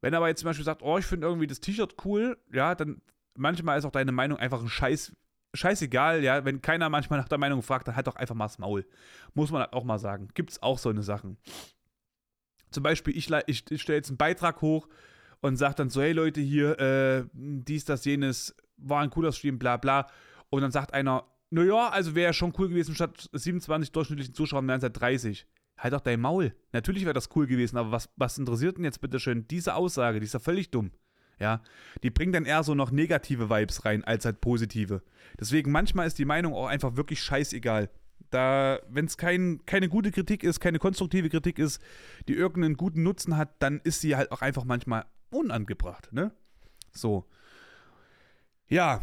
[0.00, 2.74] Wenn er aber jetzt zum Beispiel sagt, oh, ich finde irgendwie das T-Shirt cool, ja,
[2.74, 3.00] dann
[3.36, 5.12] manchmal ist auch deine Meinung einfach ein Scheiß,
[5.54, 8.58] scheißegal, ja, wenn keiner manchmal nach der Meinung fragt, dann halt doch einfach mal das
[8.58, 8.86] Maul.
[9.34, 10.28] Muss man auch mal sagen.
[10.34, 11.38] Gibt es auch so eine Sachen.
[12.70, 14.88] Zum Beispiel, ich, ich, ich stelle jetzt einen Beitrag hoch
[15.40, 19.58] und sagt dann so, hey Leute, hier, äh, dies, das, jenes, war ein cooler Stream,
[19.58, 20.06] bla bla.
[20.50, 24.66] Und dann sagt einer, naja, also wäre ja schon cool gewesen, statt 27 durchschnittlichen Zuschauern
[24.66, 25.46] wären es ja 30.
[25.78, 26.54] Halt doch dein Maul.
[26.72, 30.20] Natürlich wäre das cool gewesen, aber was, was interessiert denn jetzt bitte schön diese Aussage?
[30.20, 30.90] Die ist ja völlig dumm.
[31.38, 31.62] Ja,
[32.02, 35.02] die bringt dann eher so noch negative Vibes rein, als halt positive.
[35.38, 37.90] Deswegen manchmal ist die Meinung auch einfach wirklich scheißegal.
[38.30, 41.80] Da, wenn es kein, keine gute Kritik ist, keine konstruktive Kritik ist,
[42.26, 46.32] die irgendeinen guten Nutzen hat, dann ist sie halt auch einfach manchmal unangebracht, ne?
[46.92, 47.26] So.
[48.68, 49.02] Ja,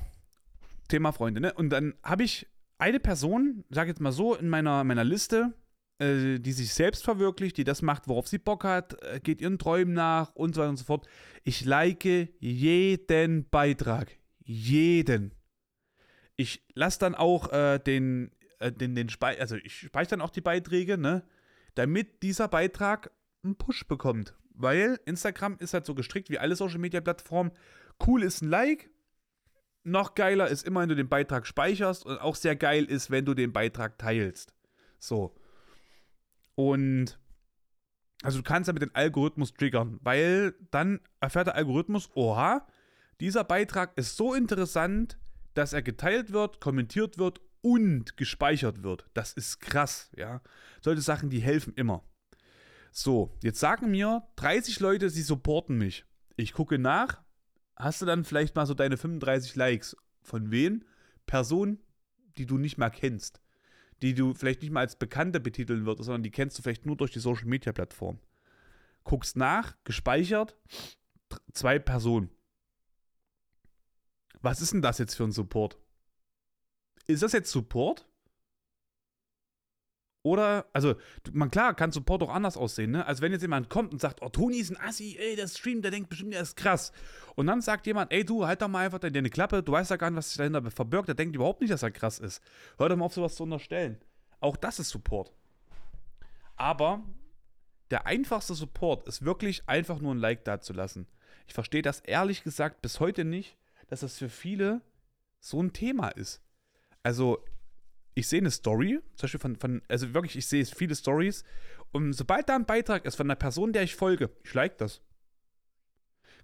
[0.88, 1.54] Thema Freunde, ne?
[1.54, 2.48] Und dann habe ich
[2.80, 5.54] eine Person, sag jetzt mal so, in meiner, meiner Liste,
[6.00, 9.60] äh, die sich selbst verwirklicht, die das macht, worauf sie Bock hat, äh, geht ihren
[9.60, 11.08] Träumen nach und so weiter und so fort.
[11.44, 12.06] Ich like
[12.40, 14.18] jeden Beitrag.
[14.44, 15.34] Jeden.
[16.36, 20.32] Ich lasse dann auch äh, den, äh, den, den Spei also ich speichere dann auch
[20.32, 21.24] die Beiträge, ne?
[21.76, 23.12] Damit dieser Beitrag
[23.44, 24.36] einen Push bekommt.
[24.56, 27.52] Weil Instagram ist halt so gestrickt wie alle Social Media Plattformen.
[28.06, 28.90] Cool ist ein Like.
[29.84, 32.06] Noch geiler ist immer, wenn du den Beitrag speicherst.
[32.06, 34.54] Und auch sehr geil ist, wenn du den Beitrag teilst.
[35.00, 35.36] So.
[36.56, 37.20] Und
[38.24, 42.66] also du kannst damit den Algorithmus triggern, weil dann erfährt der Algorithmus, oha,
[43.20, 45.18] dieser Beitrag ist so interessant,
[45.54, 49.06] dass er geteilt wird, kommentiert wird und gespeichert wird.
[49.14, 50.42] Das ist krass, ja.
[50.82, 52.04] Solche Sachen, die helfen immer.
[52.92, 56.06] So, jetzt sagen mir 30 Leute, sie supporten mich.
[56.38, 57.22] Ich gucke nach.
[57.76, 59.98] Hast du dann vielleicht mal so deine 35 Likes?
[60.22, 60.86] Von wem?
[61.26, 61.80] Personen,
[62.38, 63.43] die du nicht mehr kennst
[64.04, 66.98] die du vielleicht nicht mal als Bekannte betiteln würdest, sondern die kennst du vielleicht nur
[66.98, 68.20] durch die Social Media Plattform.
[69.06, 70.58] Guckst nach, gespeichert,
[71.54, 72.30] zwei Personen.
[74.42, 75.78] Was ist denn das jetzt für ein Support?
[77.08, 78.06] Ist das jetzt Support?
[80.24, 80.96] Oder, also,
[81.34, 83.06] man klar, kann Support auch anders aussehen, ne?
[83.06, 85.84] Also, wenn jetzt jemand kommt und sagt, oh, Toni ist ein Assi, ey, der streamt,
[85.84, 86.94] der denkt bestimmt, der ist krass.
[87.36, 89.98] Und dann sagt jemand, ey, du, halt doch mal einfach deine Klappe, du weißt ja
[89.98, 92.42] gar nicht, was sich dahinter verbirgt, der denkt überhaupt nicht, dass er krass ist.
[92.78, 93.98] Hör doch mal auf, sowas zu unterstellen.
[94.40, 95.34] Auch das ist Support.
[96.56, 97.04] Aber
[97.92, 101.06] der einfachste Support ist wirklich einfach nur ein Like dazulassen.
[101.48, 103.58] Ich verstehe das ehrlich gesagt bis heute nicht,
[103.88, 104.82] dass das für viele
[105.42, 106.42] so ein Thema ist.
[107.04, 107.44] Also,
[108.16, 111.44] ich sehe eine Story, zum Beispiel von, von, also wirklich, ich sehe viele Stories
[111.92, 115.02] und sobald da ein Beitrag ist von einer Person, der ich folge, ich like das.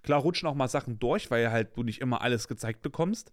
[0.02, 3.32] Klar rutschen auch mal Sachen durch, weil halt du nicht immer alles gezeigt bekommst.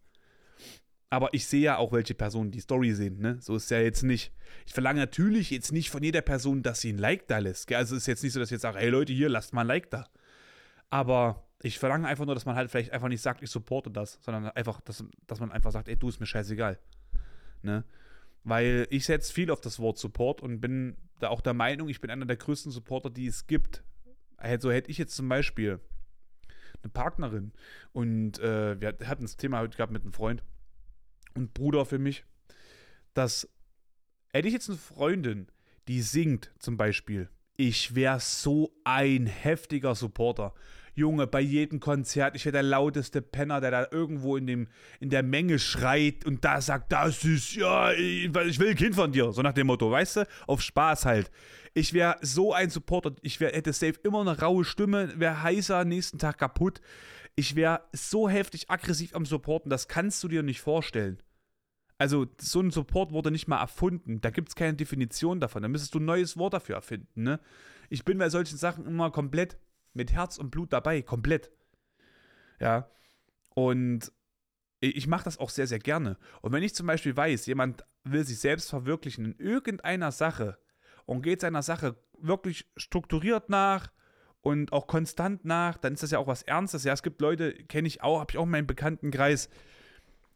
[1.09, 3.37] Aber ich sehe ja auch, welche Personen die Story sehen, ne?
[3.39, 4.33] So ist ja jetzt nicht.
[4.65, 7.67] Ich verlange natürlich jetzt nicht von jeder Person, dass sie ein Like da lässt.
[7.67, 7.77] Gell?
[7.77, 9.67] Also ist jetzt nicht so, dass ich jetzt sage, hey Leute, hier, lasst mal ein
[9.67, 10.09] Like da.
[10.89, 14.19] Aber ich verlange einfach nur, dass man halt vielleicht einfach nicht sagt, ich supporte das,
[14.21, 16.77] sondern einfach, dass, dass man einfach sagt, ey, du ist mir scheißegal.
[17.61, 17.85] Ne?
[18.47, 21.99] Weil ich setze viel auf das Wort Support und bin da auch der Meinung, ich
[21.99, 23.83] bin einer der größten Supporter, die es gibt.
[24.37, 25.81] Also hätte ich jetzt zum Beispiel
[26.81, 27.51] eine Partnerin
[27.91, 30.43] und äh, wir hatten das Thema heute gehabt mit einem Freund
[31.35, 32.23] und Bruder für mich,
[33.13, 33.49] dass
[34.31, 35.47] hätte ich jetzt eine Freundin,
[35.89, 40.53] die singt zum Beispiel, ich wäre so ein heftiger Supporter.
[40.97, 44.67] Junge, bei jedem Konzert, ich wäre der lauteste Penner, der da irgendwo in, dem,
[44.99, 49.11] in der Menge schreit und da sagt, das ist, ja, ich, will ein Kind von
[49.11, 49.31] dir.
[49.31, 50.27] So nach dem Motto, weißt du?
[50.47, 51.29] Auf Spaß halt.
[51.75, 55.85] Ich wäre so ein Supporter, ich wär, hätte safe immer eine raue Stimme, wäre heißer,
[55.85, 56.81] nächsten Tag kaputt.
[57.35, 61.19] Ich wäre so heftig aggressiv am Supporten, das kannst du dir nicht vorstellen.
[61.99, 64.21] Also, so ein Support wurde nicht mal erfunden.
[64.21, 65.63] Da gibt es keine Definition davon.
[65.63, 67.23] Da müsstest du ein neues Wort dafür erfinden.
[67.23, 67.39] Ne?
[67.89, 69.57] Ich bin bei solchen Sachen immer komplett
[69.97, 71.51] mit Herz und Blut dabei, komplett.
[72.59, 72.89] Ja.
[73.49, 74.11] Und
[74.79, 76.17] ich mache das auch sehr, sehr gerne.
[76.41, 80.57] Und wenn ich zum Beispiel weiß, jemand will sich selbst verwirklichen in irgendeiner Sache,
[81.07, 83.91] und geht seiner Sache wirklich strukturiert nach
[84.41, 86.83] und auch konstant nach, dann ist das ja auch was Ernstes.
[86.83, 89.49] Ja, es gibt Leute, kenne ich auch, habe ich auch in meinem Bekanntenkreis,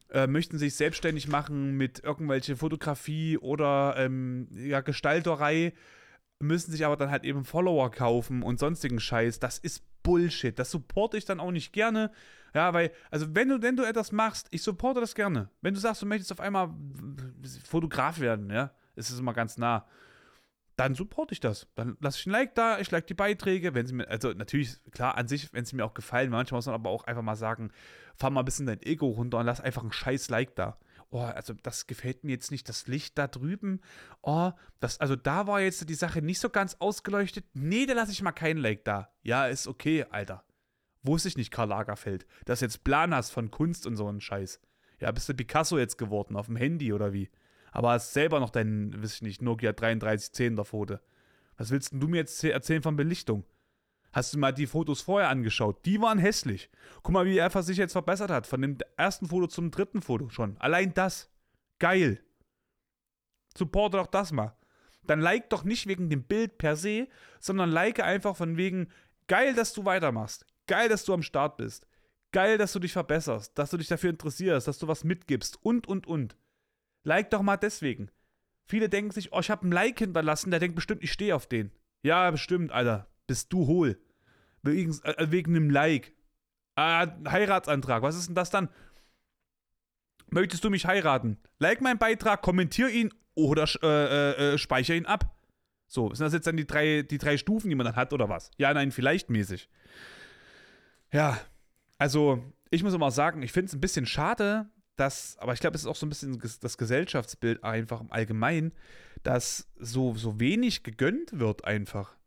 [0.09, 5.73] äh, möchten sich selbstständig machen mit irgendwelche Fotografie oder ähm, ja, Gestalterei,
[6.41, 9.39] müssen sich aber dann halt eben Follower kaufen und sonstigen Scheiß.
[9.39, 10.57] Das ist Bullshit.
[10.57, 12.11] Das supporte ich dann auch nicht gerne.
[12.53, 15.49] Ja, weil, also wenn du, wenn du etwas machst, ich supporte das gerne.
[15.61, 16.69] Wenn du sagst, du möchtest auf einmal
[17.63, 19.87] Fotograf werden, ja, ist es immer ganz nah
[20.81, 21.67] dann supporte ich das.
[21.75, 24.79] Dann lasse ich ein Like da, ich like die Beiträge, wenn sie mir, also natürlich,
[24.91, 27.35] klar, an sich, wenn sie mir auch gefallen, manchmal muss man aber auch einfach mal
[27.35, 27.71] sagen,
[28.15, 30.77] fahr mal ein bisschen dein Ego runter und lass einfach ein scheiß Like da.
[31.11, 33.81] Oh, also das gefällt mir jetzt nicht, das Licht da drüben.
[34.21, 37.45] Oh, das, also da war jetzt die Sache nicht so ganz ausgeleuchtet.
[37.53, 39.09] Nee, da lasse ich mal kein Like da.
[39.21, 40.43] Ja, ist okay, Alter.
[41.03, 44.21] Wusste ich nicht, Karl Lagerfeld, dass du jetzt Plan hast von Kunst und so einen
[44.21, 44.59] Scheiß.
[44.99, 47.29] Ja, bist du Picasso jetzt geworden auf dem Handy oder wie?
[47.71, 50.97] aber hast selber noch deinen, weiß ich nicht, Nokia 3310 der Foto.
[51.57, 53.45] Was willst du mir jetzt erzählen von Belichtung?
[54.11, 55.85] Hast du mal die Fotos vorher angeschaut?
[55.85, 56.69] Die waren hässlich.
[57.01, 58.45] Guck mal, wie er sich jetzt verbessert hat.
[58.45, 60.57] Von dem ersten Foto zum dritten Foto schon.
[60.57, 61.29] Allein das.
[61.79, 62.21] Geil.
[63.57, 64.55] Supporte doch das mal.
[65.03, 67.07] Dann like doch nicht wegen dem Bild per se,
[67.39, 68.89] sondern like einfach von wegen,
[69.27, 70.45] geil, dass du weitermachst.
[70.67, 71.87] Geil, dass du am Start bist.
[72.31, 75.87] Geil, dass du dich verbesserst, dass du dich dafür interessierst, dass du was mitgibst und,
[75.87, 76.37] und, und.
[77.03, 78.09] Like doch mal deswegen.
[78.63, 81.47] Viele denken sich, oh, ich habe ein Like hinterlassen, der denkt bestimmt, ich stehe auf
[81.47, 81.71] den.
[82.03, 83.10] Ja, bestimmt, Alter.
[83.31, 83.97] Bist du hohl.
[84.61, 86.11] Wegen, äh, wegen einem Like.
[86.75, 88.03] Ah, Heiratsantrag.
[88.03, 88.67] Was ist denn das dann?
[90.31, 91.37] Möchtest du mich heiraten?
[91.57, 95.33] Like meinen Beitrag, kommentier ihn oder äh, äh, äh, speicher ihn ab.
[95.87, 98.27] So, sind das jetzt dann die drei, die drei Stufen, die man dann hat, oder
[98.27, 98.51] was?
[98.57, 99.69] Ja, nein, vielleicht mäßig.
[101.13, 101.39] Ja,
[101.97, 105.77] also, ich muss immer sagen, ich finde es ein bisschen schade, dass, aber ich glaube,
[105.77, 108.73] es ist auch so ein bisschen das Gesellschaftsbild einfach im Allgemeinen,
[109.23, 112.17] dass so, so wenig gegönnt wird einfach.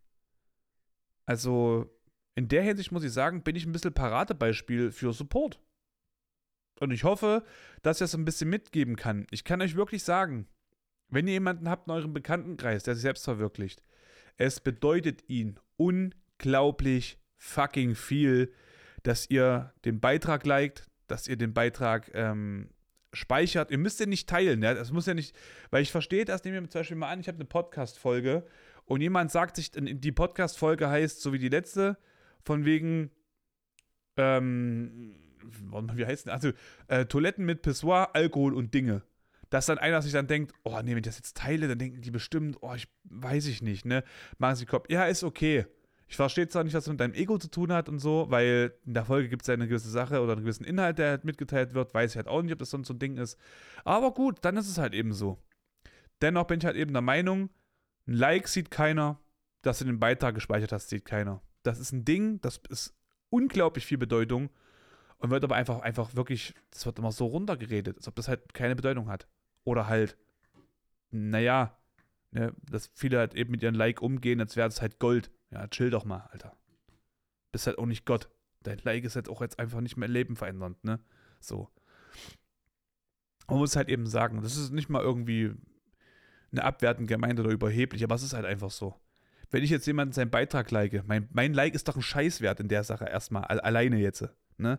[1.26, 1.90] Also
[2.34, 5.60] in der Hinsicht muss ich sagen, bin ich ein bisschen Paradebeispiel für Support.
[6.80, 7.44] Und ich hoffe,
[7.82, 9.26] dass ich das ein bisschen mitgeben kann.
[9.30, 10.48] Ich kann euch wirklich sagen,
[11.08, 13.82] wenn ihr jemanden habt in eurem Bekanntenkreis, der sich selbst verwirklicht,
[14.36, 18.52] es bedeutet ihn unglaublich fucking viel,
[19.04, 22.70] dass ihr den Beitrag liked, dass ihr den Beitrag ähm,
[23.12, 23.70] speichert.
[23.70, 24.74] Ihr müsst den nicht teilen, ja.
[24.74, 25.36] Das muss ja nicht,
[25.70, 28.44] weil ich verstehe das, nehmen wir zum Beispiel mal an, ich habe eine Podcast-Folge
[28.86, 31.96] und jemand sagt sich, die Podcast-Folge heißt, so wie die letzte,
[32.42, 33.10] von wegen,
[34.16, 35.14] ähm,
[35.94, 36.52] wie heißt denn, also,
[36.88, 39.02] äh, Toiletten mit Pissoir, Alkohol und Dinge.
[39.50, 42.00] Dass dann einer sich dann denkt, oh, nee, wenn ich das jetzt teile, dann denken
[42.00, 44.02] die bestimmt, oh, ich weiß ich nicht, ne?
[44.38, 45.66] Machen sie Kopf, ja, ist okay.
[46.08, 48.74] Ich verstehe zwar nicht, was es mit deinem Ego zu tun hat und so, weil
[48.84, 51.24] in der Folge gibt es ja eine gewisse Sache oder einen gewissen Inhalt, der halt
[51.24, 51.94] mitgeteilt wird.
[51.94, 53.38] Weiß ich halt auch nicht, ob das sonst so ein Ding ist.
[53.84, 55.38] Aber gut, dann ist es halt eben so.
[56.20, 57.50] Dennoch bin ich halt eben der Meinung,
[58.06, 59.20] ein Like sieht keiner,
[59.62, 61.42] dass du den Beitrag gespeichert hast, sieht keiner.
[61.62, 62.94] Das ist ein Ding, das ist
[63.30, 64.50] unglaublich viel Bedeutung
[65.18, 68.52] und wird aber einfach, einfach wirklich, das wird immer so runtergeredet, als ob das halt
[68.52, 69.26] keine Bedeutung hat.
[69.64, 70.18] Oder halt,
[71.10, 71.76] naja,
[72.30, 75.30] ne, dass viele halt eben mit ihren Like umgehen, als wäre es halt Gold.
[75.50, 76.56] Ja, chill doch mal, Alter.
[77.52, 78.28] Bist halt auch nicht Gott.
[78.62, 81.00] Dein Like ist halt auch jetzt einfach nicht mehr Leben verändernd, ne?
[81.40, 81.70] So.
[83.46, 85.54] Man muss halt eben sagen, das ist nicht mal irgendwie
[86.54, 88.94] eine abwertende Gemeinde oder überheblich, aber es ist halt einfach so.
[89.50, 92.68] Wenn ich jetzt jemanden seinen Beitrag like, mein, mein Like ist doch ein Scheißwert in
[92.68, 94.78] der Sache erstmal, alleine jetzt, ne?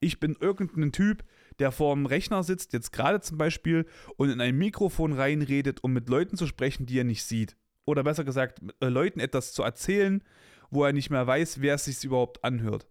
[0.00, 1.24] Ich bin irgendein Typ,
[1.58, 3.84] der vor dem Rechner sitzt, jetzt gerade zum Beispiel,
[4.16, 7.56] und in ein Mikrofon reinredet, um mit Leuten zu sprechen, die er nicht sieht
[7.88, 10.22] oder besser gesagt, äh, Leuten etwas zu erzählen,
[10.70, 12.86] wo er nicht mehr weiß, wer es sich überhaupt anhört.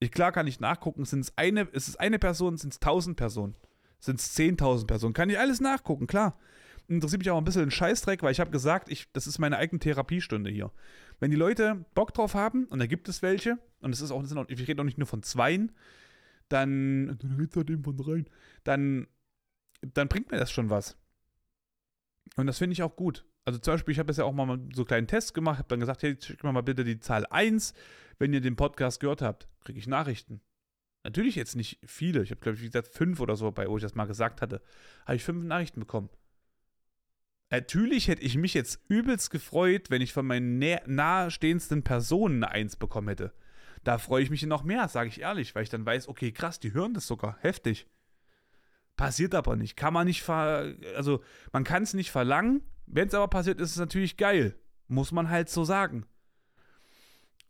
[0.00, 3.16] Ich, klar kann ich nachgucken, sind es eine, ist es eine Person, sind es tausend
[3.16, 3.54] Personen,
[4.00, 6.38] sind es zehntausend Personen, kann ich alles nachgucken, klar.
[6.90, 9.58] Interessiert mich auch ein bisschen ein Scheißdreck, weil ich habe gesagt, ich, das ist meine
[9.58, 10.72] eigene Therapiestunde hier.
[11.20, 14.22] Wenn die Leute Bock drauf haben, und da gibt es welche, und es ist auch,
[14.22, 15.70] auch ich rede auch nicht nur von zweien,
[16.48, 18.28] dann, dann redest halt eben von dreien,
[18.64, 19.06] dann,
[19.82, 20.96] dann bringt mir das schon was.
[22.34, 23.24] Und das finde ich auch gut.
[23.44, 25.68] Also zum Beispiel, ich habe jetzt ja auch mal so einen kleinen Test gemacht, habe
[25.68, 27.72] dann gesagt, hey, schick mir mal bitte die Zahl 1,
[28.18, 30.40] wenn ihr den Podcast gehört habt, kriege ich Nachrichten.
[31.04, 32.22] Natürlich jetzt nicht viele.
[32.22, 34.42] Ich habe, glaube ich, wie gesagt, fünf oder so, bei wo ich das mal gesagt
[34.42, 34.60] hatte.
[35.06, 36.10] Habe ich fünf Nachrichten bekommen.
[37.50, 42.76] Natürlich hätte ich mich jetzt übelst gefreut, wenn ich von meinen nahestehendsten Personen eine Eins
[42.76, 43.32] bekommen hätte.
[43.82, 46.60] Da freue ich mich noch mehr, sage ich ehrlich, weil ich dann weiß, okay, krass,
[46.60, 47.38] die hören das sogar.
[47.40, 47.86] Heftig.
[48.96, 49.76] Passiert aber nicht.
[49.76, 50.74] Kann man nicht ver.
[50.94, 52.62] Also, man kann es nicht verlangen.
[52.86, 54.54] Wenn es aber passiert, ist es natürlich geil.
[54.88, 56.04] Muss man halt so sagen.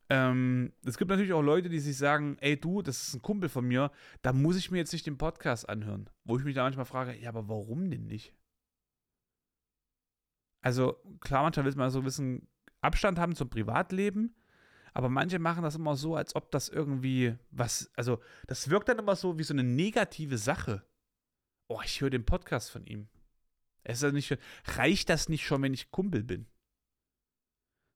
[0.08, 3.48] Ähm, es gibt natürlich auch Leute, die sich sagen: Ey, du, das ist ein Kumpel
[3.48, 3.90] von mir,
[4.22, 6.08] da muss ich mir jetzt nicht den Podcast anhören.
[6.24, 8.32] Wo ich mich da manchmal frage: Ja, aber warum denn nicht?
[10.60, 12.48] Also klar, manchmal will man so ein bisschen
[12.80, 14.34] Abstand haben zum Privatleben,
[14.92, 18.98] aber manche machen das immer so, als ob das irgendwie was, also das wirkt dann
[18.98, 20.84] immer so wie so eine negative Sache.
[21.68, 23.08] Oh, ich höre den Podcast von ihm.
[23.84, 24.36] Es ist nicht,
[24.76, 26.46] reicht das nicht schon, wenn ich Kumpel bin?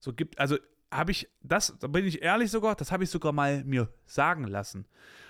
[0.01, 0.59] So gibt, also
[0.91, 4.45] habe ich das, da bin ich ehrlich sogar, das habe ich sogar mal mir sagen
[4.45, 4.87] lassen.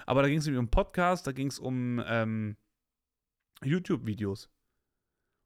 [0.06, 2.56] Aber da ging es um einen Podcast, da ging es um ähm,
[3.62, 4.50] YouTube-Videos,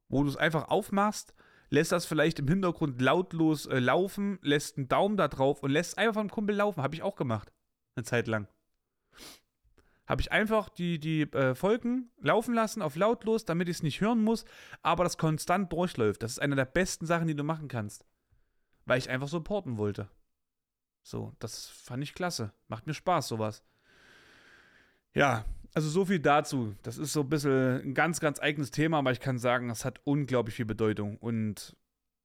[0.08, 1.34] wo du es einfach aufmachst,
[1.70, 5.98] lässt das vielleicht im Hintergrund lautlos äh, laufen, lässt einen Daumen da drauf und lässt
[5.98, 6.82] einfach vom Kumpel laufen.
[6.82, 7.52] Habe ich auch gemacht.
[7.94, 8.48] Eine Zeit lang.
[10.06, 14.00] Habe ich einfach die, die äh, Folgen laufen lassen auf lautlos, damit ich es nicht
[14.00, 14.46] hören muss,
[14.82, 16.22] aber das konstant durchläuft.
[16.22, 18.06] Das ist eine der besten Sachen, die du machen kannst
[18.88, 20.08] weil ich einfach supporten wollte.
[21.02, 22.52] So, das fand ich klasse.
[22.68, 23.62] Macht mir Spaß, sowas.
[25.14, 26.74] Ja, also so viel dazu.
[26.82, 29.84] Das ist so ein bisschen ein ganz, ganz eigenes Thema, aber ich kann sagen, es
[29.84, 31.76] hat unglaublich viel Bedeutung und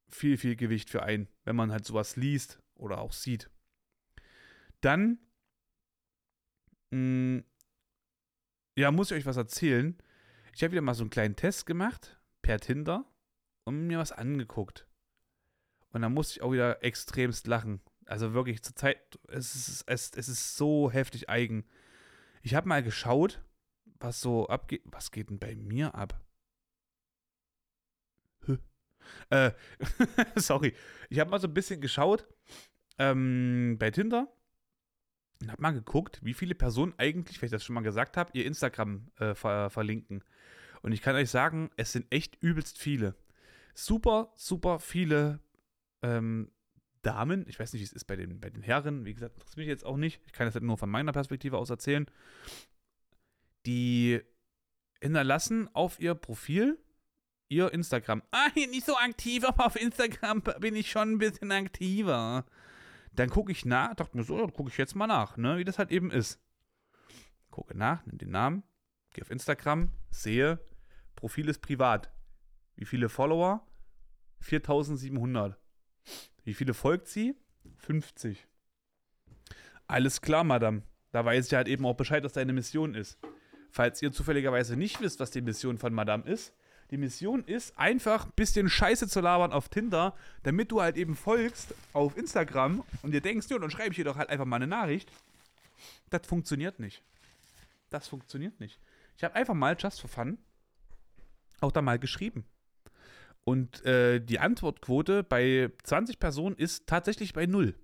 [0.08, 3.50] viel, viel Gewicht für einen, wenn man halt sowas liest oder auch sieht.
[4.80, 5.18] Dann,
[6.90, 7.44] mh, mm,
[8.76, 9.96] ja, muss ich euch was erzählen.
[10.54, 13.04] Ich habe wieder mal so einen kleinen Test gemacht per Tinder
[13.64, 14.86] und mir was angeguckt.
[15.90, 17.80] Und da musste ich auch wieder extremst lachen.
[18.06, 21.64] Also wirklich zur Zeit, es ist, es, es ist so heftig eigen.
[22.44, 23.40] Ich habe mal geschaut,
[24.00, 24.82] was so abgeht.
[24.84, 26.20] Was geht denn bei mir ab?
[29.30, 29.52] Äh,
[30.36, 30.74] sorry.
[31.08, 32.26] Ich habe mal so ein bisschen geschaut
[32.98, 34.30] ähm, bei Tinder
[35.40, 38.30] und habe mal geguckt, wie viele Personen eigentlich, wenn ich das schon mal gesagt habe,
[38.34, 40.22] ihr Instagram äh, ver verlinken.
[40.82, 43.14] Und ich kann euch sagen, es sind echt übelst viele.
[43.74, 45.40] Super, super viele
[46.02, 46.50] ähm,
[47.04, 49.58] Damen, ich weiß nicht, wie es ist bei den, bei den Herren, wie gesagt, interessiert
[49.58, 52.06] mich jetzt auch nicht, ich kann das halt nur von meiner Perspektive aus erzählen,
[53.66, 54.20] die
[55.00, 56.78] hinterlassen auf ihr Profil
[57.48, 58.22] ihr Instagram.
[58.32, 62.44] Ah, nicht so aktiv, aber auf Instagram bin ich schon ein bisschen aktiver.
[63.12, 65.64] Dann gucke ich nach, dachte mir so, dann gucke ich jetzt mal nach, ne, wie
[65.64, 66.40] das halt eben ist.
[67.50, 68.64] Gucke nach, nimm den Namen,
[69.12, 70.58] gehe auf Instagram, sehe,
[71.14, 72.10] Profil ist privat.
[72.74, 73.64] Wie viele Follower?
[74.40, 75.56] 4700.
[76.44, 77.34] Wie viele folgt sie?
[77.78, 78.46] 50.
[79.86, 80.82] Alles klar, Madame.
[81.12, 83.18] Da weiß ich halt eben auch Bescheid, was deine Mission ist.
[83.70, 86.52] Falls ihr zufälligerweise nicht wisst, was die Mission von Madame ist,
[86.90, 91.16] die Mission ist einfach ein bisschen Scheiße zu labern auf Tinder, damit du halt eben
[91.16, 94.56] folgst auf Instagram und dir denkst, ja, dann schreibe ich dir doch halt einfach mal
[94.56, 95.10] eine Nachricht.
[96.10, 97.02] Das funktioniert nicht.
[97.90, 98.78] Das funktioniert nicht.
[99.16, 100.38] Ich habe einfach mal just for fun
[101.64, 102.44] auch da mal geschrieben.
[103.44, 107.74] Und äh, die Antwortquote bei 20 Personen ist tatsächlich bei null.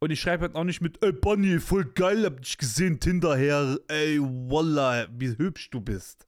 [0.00, 3.78] Und ich schreibe halt auch nicht mit, ey Bonnie, voll geil, hab dich gesehen, Tinderherr,
[3.88, 6.26] ey, Wallah, wie hübsch du bist.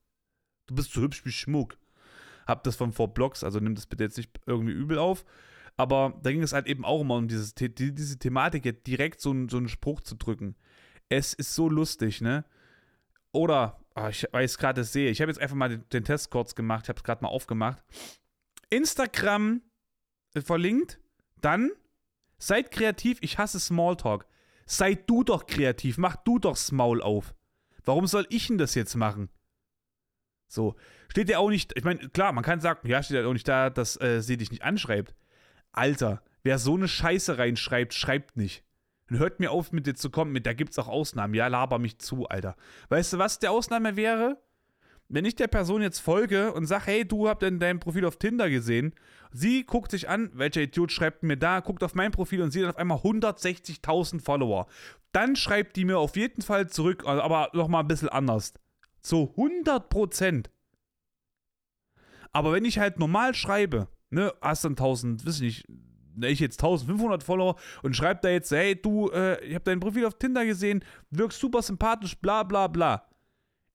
[0.67, 1.77] Du bist so hübsch wie Schmuck.
[2.47, 5.25] Hab das von vor Blogs, also nimm das bitte jetzt nicht irgendwie übel auf.
[5.77, 9.35] Aber da ging es halt eben auch immer um dieses, diese Thematik, jetzt direkt so,
[9.49, 10.55] so einen Spruch zu drücken.
[11.09, 12.45] Es ist so lustig, ne?
[13.33, 15.11] Oder, oh, ich weiß gerade, das sehe.
[15.11, 17.29] Ich habe jetzt einfach mal den, den Test kurz gemacht, ich habe es gerade mal
[17.29, 17.83] aufgemacht.
[18.71, 19.63] Instagram
[20.35, 21.01] äh, verlinkt,
[21.41, 21.71] dann
[22.39, 24.27] seid kreativ, ich hasse Smalltalk.
[24.67, 27.35] Seid du doch kreativ, mach du doch Maul auf.
[27.85, 29.31] Warum soll ich denn das jetzt machen?
[30.49, 30.75] So,
[31.09, 33.49] steht ja auch nicht, ich meine, klar, man kann sagen, ja, steht ja auch nicht
[33.49, 35.15] da, dass äh, sie dich nicht anschreibt.
[35.73, 38.65] Alter, wer so eine Scheiße reinschreibt, schreibt nicht.
[39.09, 41.35] Und hört mir auf, mit dir zu kommen, mit, da gibt's auch Ausnahmen.
[41.35, 42.57] Ja, laber mich zu, Alter.
[42.89, 44.37] Weißt du, was der Ausnahme wäre?
[45.09, 48.17] Wenn ich der Person jetzt folge und sage, hey, du habt denn dein Profil auf
[48.17, 48.93] Tinder gesehen,
[49.33, 52.63] sie guckt sich an, welcher Idiot schreibt mir da, guckt auf mein Profil und sieht
[52.63, 54.67] dann auf einmal 160.000 Follower.
[55.13, 58.55] Dann schreibt die mir auf jeden Fall zurück, also aber nochmal ein bisschen anders.
[59.01, 60.51] Zu 100 Prozent.
[62.33, 65.69] Aber wenn ich halt normal schreibe, ne, hast dann 1000, weiß ich nicht,
[66.17, 69.81] ne, ich jetzt 1500 Follower und schreibe da jetzt, hey, du, äh, ich habe dein
[69.81, 73.07] Profil auf Tinder gesehen, wirkst super sympathisch, bla bla bla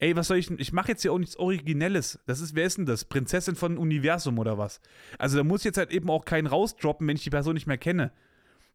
[0.01, 0.59] ey, was soll ich denn?
[0.59, 2.19] Ich mache jetzt hier auch nichts Originelles.
[2.25, 3.05] Das ist, wer ist denn das?
[3.05, 4.81] Prinzessin von Universum oder was?
[5.17, 7.77] Also da muss jetzt halt eben auch keinen rausdroppen, wenn ich die Person nicht mehr
[7.77, 8.11] kenne.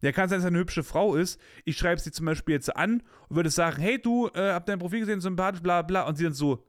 [0.01, 1.39] Der kann sein, dass er eine hübsche Frau ist.
[1.65, 4.79] Ich schreibe sie zum Beispiel jetzt an und würde sagen, hey du, äh, hab dein
[4.79, 6.07] Profil gesehen, sympathisch, bla bla.
[6.07, 6.65] Und sie dann so,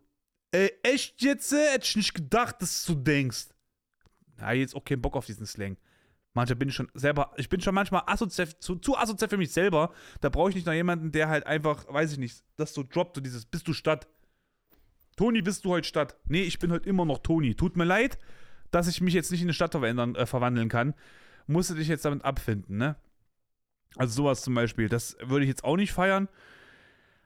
[0.50, 1.52] äh, echt jetzt?
[1.52, 3.48] Äh, hätte ich nicht gedacht, dass du denkst.
[4.38, 5.76] Na, jetzt auch keinen Bock auf diesen Slang.
[6.34, 9.52] Manchmal bin ich schon selber, ich bin schon manchmal asozial, zu, zu asozial für mich
[9.52, 9.92] selber.
[10.20, 13.16] Da brauche ich nicht noch jemanden, der halt einfach, weiß ich nicht, das so droppt,
[13.16, 14.08] so dieses, bist du statt.
[15.18, 16.16] Toni, bist du heute Stadt?
[16.28, 17.56] Nee, ich bin heute immer noch Toni.
[17.56, 18.18] Tut mir leid,
[18.70, 20.94] dass ich mich jetzt nicht in eine Stadt äh, verwandeln kann.
[21.48, 22.94] Musste dich jetzt damit abfinden, ne?
[23.96, 26.28] Also sowas zum Beispiel, das würde ich jetzt auch nicht feiern.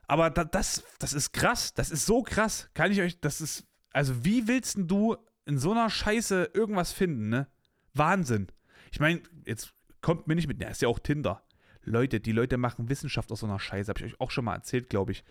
[0.07, 1.75] Aber da, das, das ist krass.
[1.75, 2.71] Das ist so krass.
[2.73, 7.29] Kann ich euch, das ist, also wie willst du in so einer Scheiße irgendwas finden,
[7.29, 7.47] ne?
[7.93, 8.47] Wahnsinn.
[8.91, 11.43] Ich meine, jetzt kommt mir nicht mit, na, ist ja auch Tinder.
[11.83, 14.55] Leute, die Leute machen Wissenschaft aus so einer Scheiße, habe ich euch auch schon mal
[14.55, 15.25] erzählt, glaube ich.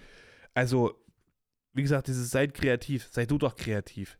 [0.54, 1.02] Also,
[1.74, 4.18] wie gesagt, dieses seid kreativ, sei du doch kreativ.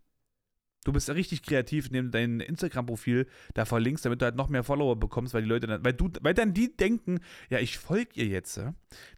[0.84, 4.64] Du bist richtig kreativ, indem du dein Instagram-Profil da verlinkst, damit du halt noch mehr
[4.64, 8.10] Follower bekommst, weil die Leute dann, weil du, weil dann die denken, ja, ich folge
[8.16, 8.60] ihr jetzt,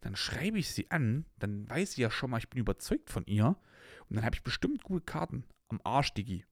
[0.02, 3.26] dann schreibe ich sie an, dann weiß sie ja schon mal, ich bin überzeugt von
[3.28, 3.56] ihr
[4.10, 6.44] und dann habe ich bestimmt gute Karten am Arsch, Digi.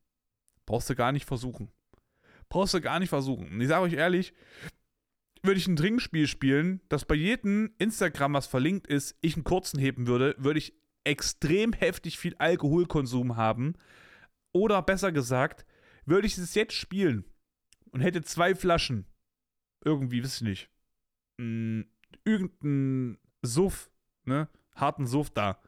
[0.65, 1.69] Brauchst du gar nicht versuchen.
[2.47, 3.49] Brauchst du gar nicht versuchen.
[3.49, 4.33] Und ich sage euch ehrlich,
[5.43, 9.79] würde ich ein Trinkspiel spielen, dass bei jedem Instagram, was verlinkt ist, ich einen kurzen
[9.79, 10.73] heben würde, würde ich
[11.03, 13.73] extrem heftig viel Alkoholkonsum haben
[14.51, 15.65] oder besser gesagt,
[16.05, 17.25] würde ich es jetzt spielen
[17.91, 19.05] und hätte zwei Flaschen,
[19.83, 20.69] irgendwie, weiß ich nicht,
[21.37, 21.85] mh, hm,
[22.25, 23.91] irgendeinen Suff,
[24.25, 25.61] ne, harten Suff da.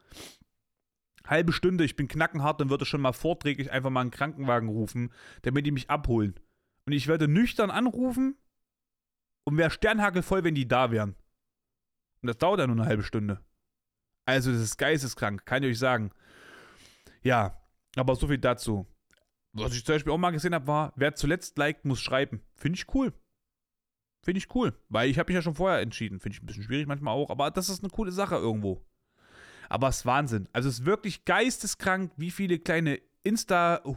[1.26, 5.12] Halbe Stunde, ich bin knackenhart, dann würde schon mal vorträglich einfach mal einen Krankenwagen rufen,
[5.44, 6.36] damit die mich abholen.
[6.86, 8.36] Und ich werde nüchtern anrufen
[9.46, 11.16] und wäre sternhagelvoll, wenn die da wären.
[12.22, 13.42] Und das dauert ja nur eine halbe Stunde.
[14.26, 16.12] Also, das ist geisteskrank, kann ich euch sagen.
[17.24, 17.58] Ja,
[17.96, 18.86] aber so viel dazu.
[19.54, 22.42] Was ich zum Beispiel auch mal gesehen habe, war, wer zuletzt liked, muss schreiben.
[22.56, 23.14] Finde ich cool.
[24.24, 24.74] Finde ich cool.
[24.90, 26.20] Weil ich habe mich ja schon vorher entschieden.
[26.20, 28.84] Finde ich ein bisschen schwierig manchmal auch, aber das ist eine coole Sache irgendwo.
[29.70, 30.50] Aber es ist Wahnsinn.
[30.54, 33.82] Also es ist wirklich geisteskrank, wie viele kleine Insta.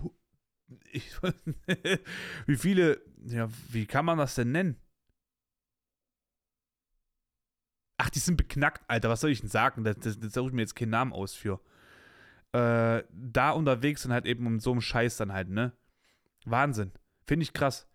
[2.46, 3.00] Wie viele.
[3.24, 4.76] Ja, wie kann man das denn nennen?
[8.06, 9.08] Ach, die sind beknackt, Alter.
[9.08, 9.82] Was soll ich denn sagen?
[9.82, 11.60] Da, suche ich mir jetzt keinen Namen aus für
[12.52, 15.72] äh, da unterwegs sind, halt eben um so einen Scheiß dann halt, ne?
[16.44, 16.92] Wahnsinn.
[17.26, 17.88] Finde ich krass.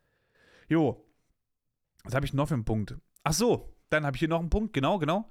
[0.67, 1.07] Jo.
[2.03, 2.97] Was habe ich noch für einen Punkt?
[3.23, 5.29] Ach so, dann habe ich hier noch einen Punkt, genau, genau.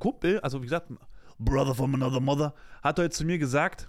[0.00, 0.92] Kumpel, also wie gesagt,
[1.38, 3.88] Brother from another mother, hat heute zu mir gesagt,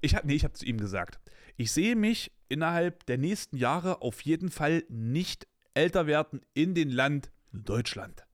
[0.00, 1.18] ich habe, nee, ich habe zu ihm gesagt,
[1.56, 6.90] ich sehe mich innerhalb der nächsten Jahre auf jeden Fall nicht älter werden in den
[6.90, 8.24] Land Deutschland,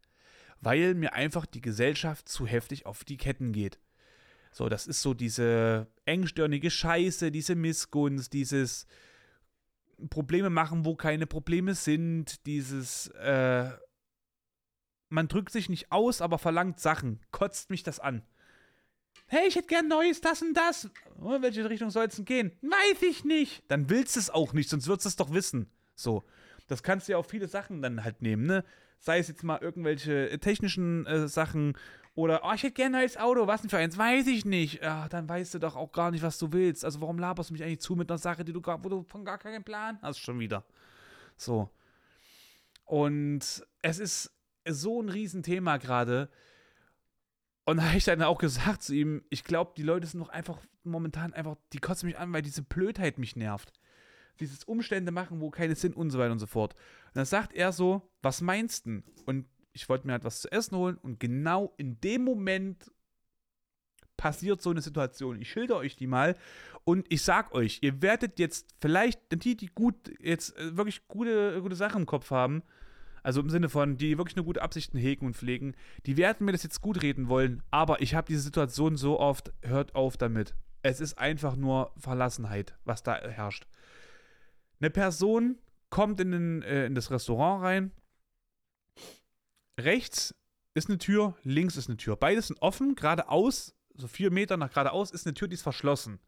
[0.60, 3.78] weil mir einfach die Gesellschaft zu heftig auf die Ketten geht.
[4.52, 8.86] So, das ist so diese engstirnige Scheiße, diese Missgunst, dieses
[10.08, 13.70] Probleme machen, wo keine Probleme sind, dieses äh,
[15.10, 17.20] man drückt sich nicht aus, aber verlangt Sachen.
[17.32, 18.22] Kotzt mich das an.
[19.26, 20.88] Hey, ich hätte gern Neues, das und das.
[21.20, 22.52] Oh, in welche Richtung soll es denn gehen?
[22.62, 23.62] Weiß ich nicht.
[23.68, 25.70] Dann willst du es auch nicht, sonst würdest du es doch wissen.
[25.94, 26.24] So.
[26.68, 28.64] Das kannst du ja auf viele Sachen dann halt nehmen, ne?
[29.00, 31.74] Sei es jetzt mal irgendwelche technischen äh, Sachen
[32.14, 33.96] oder, oh, ich hätte gerne ein neues Auto, was denn für eins?
[33.96, 34.82] Weiß ich nicht.
[34.82, 36.84] Ja, dann weißt du doch auch gar nicht, was du willst.
[36.84, 39.02] Also warum laberst du mich eigentlich zu mit einer Sache, die du gar, wo du
[39.04, 40.64] von gar keinen Plan hast schon wieder.
[41.36, 41.70] So.
[42.84, 44.32] Und es ist
[44.68, 46.28] so ein Riesenthema gerade.
[47.64, 50.28] Und da habe ich dann auch gesagt zu ihm, ich glaube, die Leute sind noch
[50.28, 53.72] einfach momentan einfach, die kotzen mich an, weil diese Blödheit mich nervt.
[54.40, 56.74] Dieses Umstände machen, wo keine sind und so weiter und so fort.
[56.74, 59.02] Und dann sagt er so, was meinst du?
[59.26, 62.90] Und ich wollte mir halt was zu essen holen und genau in dem Moment
[64.16, 65.40] passiert so eine Situation.
[65.40, 66.36] Ich schilder euch die mal
[66.84, 71.60] und ich sag euch, ihr werdet jetzt vielleicht die, die gut jetzt äh, wirklich gute,
[71.62, 72.62] gute Sachen im Kopf haben,
[73.22, 75.74] also im Sinne von, die wirklich eine gute Absichten hegen und pflegen,
[76.04, 79.52] die werden mir das jetzt gut reden wollen, aber ich habe diese Situation so oft,
[79.62, 80.54] hört auf damit.
[80.82, 83.66] Es ist einfach nur Verlassenheit, was da herrscht.
[84.80, 85.58] Eine Person
[85.90, 87.92] kommt in, den, äh, in das Restaurant rein,
[89.78, 90.34] rechts
[90.74, 92.16] ist eine Tür, links ist eine Tür.
[92.16, 96.20] Beides sind offen, geradeaus, so vier Meter nach geradeaus ist eine Tür, die ist verschlossen.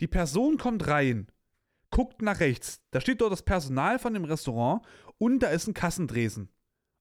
[0.00, 1.28] Die Person kommt rein,
[1.90, 2.80] guckt nach rechts.
[2.90, 4.84] Da steht dort das Personal von dem Restaurant
[5.18, 6.48] und da ist ein Kassendresen.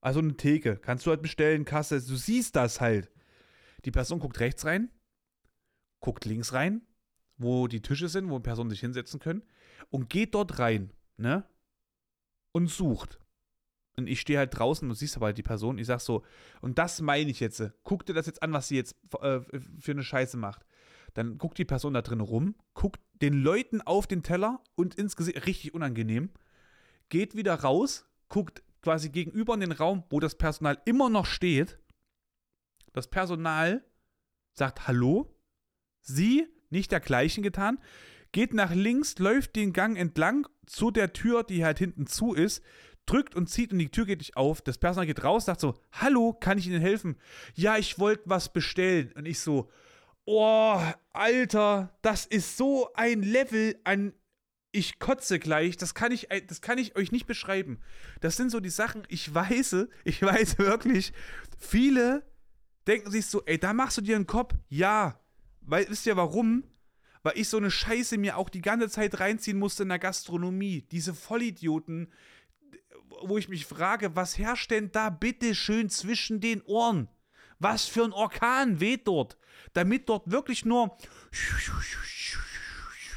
[0.01, 0.77] Also eine Theke.
[0.77, 2.01] Kannst du halt bestellen, Kasse.
[2.01, 3.09] Du siehst das halt.
[3.85, 4.91] Die Person guckt rechts rein,
[6.01, 6.81] guckt links rein,
[7.37, 9.43] wo die Tische sind, wo Personen sich hinsetzen können
[9.89, 11.45] und geht dort rein, ne?
[12.51, 13.19] Und sucht.
[13.95, 15.77] Und ich stehe halt draußen und siehst aber halt die Person.
[15.77, 16.23] Ich sag so,
[16.61, 17.63] und das meine ich jetzt.
[17.83, 19.41] Guck dir das jetzt an, was sie jetzt äh,
[19.79, 20.65] für eine Scheiße macht.
[21.13, 25.15] Dann guckt die Person da drin rum, guckt den Leuten auf den Teller und ins
[25.15, 26.31] Gesicht, richtig unangenehm,
[27.09, 31.79] geht wieder raus, guckt quasi gegenüber in den Raum, wo das Personal immer noch steht.
[32.93, 33.83] Das Personal
[34.53, 35.35] sagt Hallo,
[36.01, 37.79] sie, nicht dergleichen getan,
[38.33, 42.61] geht nach links, läuft den Gang entlang zu der Tür, die halt hinten zu ist,
[43.05, 44.61] drückt und zieht und die Tür geht nicht auf.
[44.61, 47.15] Das Personal geht raus, sagt so, hallo, kann ich Ihnen helfen?
[47.53, 49.13] Ja, ich wollte was bestellen.
[49.15, 49.69] Und ich so,
[50.25, 50.81] oh,
[51.13, 54.13] Alter, das ist so ein Level an
[54.75, 57.79] ich kotze gleich, das kann ich, das kann ich euch nicht beschreiben.
[58.21, 61.13] Das sind so die Sachen, ich weiß, ich weiß wirklich,
[61.57, 62.23] viele
[62.87, 64.55] denken sich so, ey, da machst du dir einen Kopf.
[64.67, 65.21] Ja,
[65.61, 66.63] weil, wisst ihr warum?
[67.23, 70.81] Weil ich so eine Scheiße mir auch die ganze Zeit reinziehen musste in der Gastronomie.
[70.91, 72.11] Diese Vollidioten,
[73.23, 77.07] wo ich mich frage, was herrscht denn da bitte schön zwischen den Ohren?
[77.59, 79.37] Was für ein Orkan weht dort,
[79.71, 80.97] damit dort wirklich nur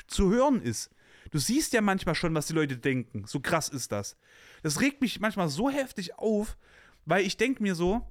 [0.07, 0.91] zu hören ist.
[1.33, 3.25] Du siehst ja manchmal schon, was die Leute denken.
[3.27, 4.17] So krass ist das.
[4.63, 6.57] Das regt mich manchmal so heftig auf,
[7.05, 8.07] weil ich denke mir so,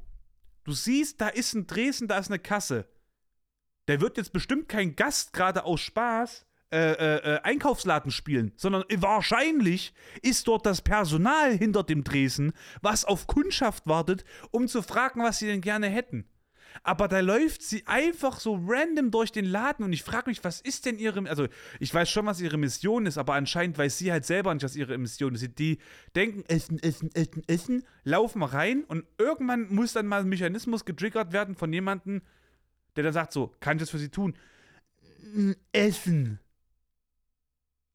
[0.66, 2.88] du siehst, da ist ein Dresden, da ist eine Kasse.
[3.88, 8.84] Der wird jetzt bestimmt kein Gast gerade aus Spaß äh, äh, äh, Einkaufsladen spielen, sondern
[8.98, 15.22] wahrscheinlich ist dort das Personal hinter dem Dresen, was auf Kundschaft wartet, um zu fragen,
[15.22, 16.26] was sie denn gerne hätten.
[16.84, 20.60] Aber da läuft sie einfach so random durch den Laden und ich frage mich, was
[20.60, 21.48] ist denn ihre, also
[21.80, 24.76] ich weiß schon, was ihre Mission ist, aber anscheinend weiß sie halt selber nicht, was
[24.76, 25.58] ihre Mission ist.
[25.60, 25.78] Die
[26.16, 31.32] denken, essen, essen, essen, essen, laufen rein und irgendwann muss dann mal ein Mechanismus getriggert
[31.32, 32.22] werden von jemandem,
[32.96, 34.38] der dann sagt so, kann ich das für sie tun?
[35.72, 36.40] Essen.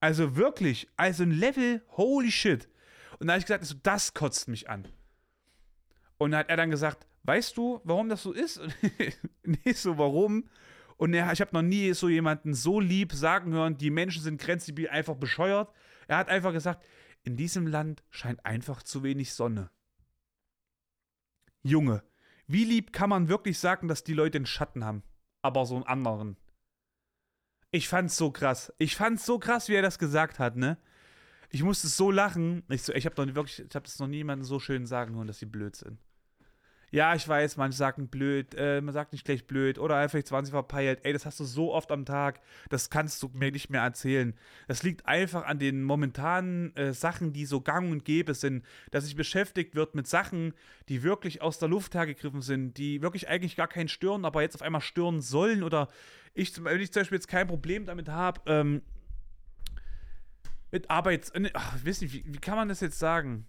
[0.01, 2.69] Also wirklich, also ein Level, holy shit.
[3.19, 4.89] Und da habe ich gesagt, also das kotzt mich an.
[6.17, 8.61] Und dann hat er dann gesagt, weißt du, warum das so ist?
[9.43, 10.49] nee, so warum?
[10.97, 14.41] Und er, ich habe noch nie so jemanden so lieb sagen hören, die Menschen sind
[14.41, 15.73] grenzdebil einfach bescheuert.
[16.09, 16.85] Er hat einfach gesagt,
[17.23, 19.71] in diesem Land scheint einfach zu wenig Sonne.
[21.63, 22.03] Junge,
[22.53, 25.05] wie lieb kann man wirklich sagen, dass die Leute einen Schatten haben?
[25.43, 26.37] Aber so einen anderen.
[27.71, 28.73] Ich fand's so krass.
[28.79, 30.77] Ich fand's so krass, wie er das gesagt hat, ne?
[31.51, 32.65] Ich musste so lachen.
[32.69, 35.29] Ich, so, ich habe noch wirklich, ich habe das noch niemanden so schön sagen hören,
[35.29, 35.99] dass sie blöd sind.
[36.93, 40.51] Ja, ich weiß, manche sagen blöd, äh, man sagt nicht gleich blöd oder einfach 20
[40.51, 41.01] verpeilt.
[41.05, 44.35] Ey, das hast du so oft am Tag, das kannst du mir nicht mehr erzählen.
[44.67, 49.05] Das liegt einfach an den momentanen äh, Sachen, die so gang und gäbe sind, dass
[49.05, 50.53] sich beschäftigt wird mit Sachen,
[50.89, 54.57] die wirklich aus der Luft hergegriffen sind, die wirklich eigentlich gar keinen stören, aber jetzt
[54.57, 55.89] auf einmal stören sollen oder
[56.35, 58.83] ich, wenn ich zum Beispiel jetzt kein Problem damit habe, ähm,
[60.73, 61.31] mit Arbeits...
[61.31, 63.47] Äh, ach, ich weiß nicht, wie, wie kann man das jetzt sagen?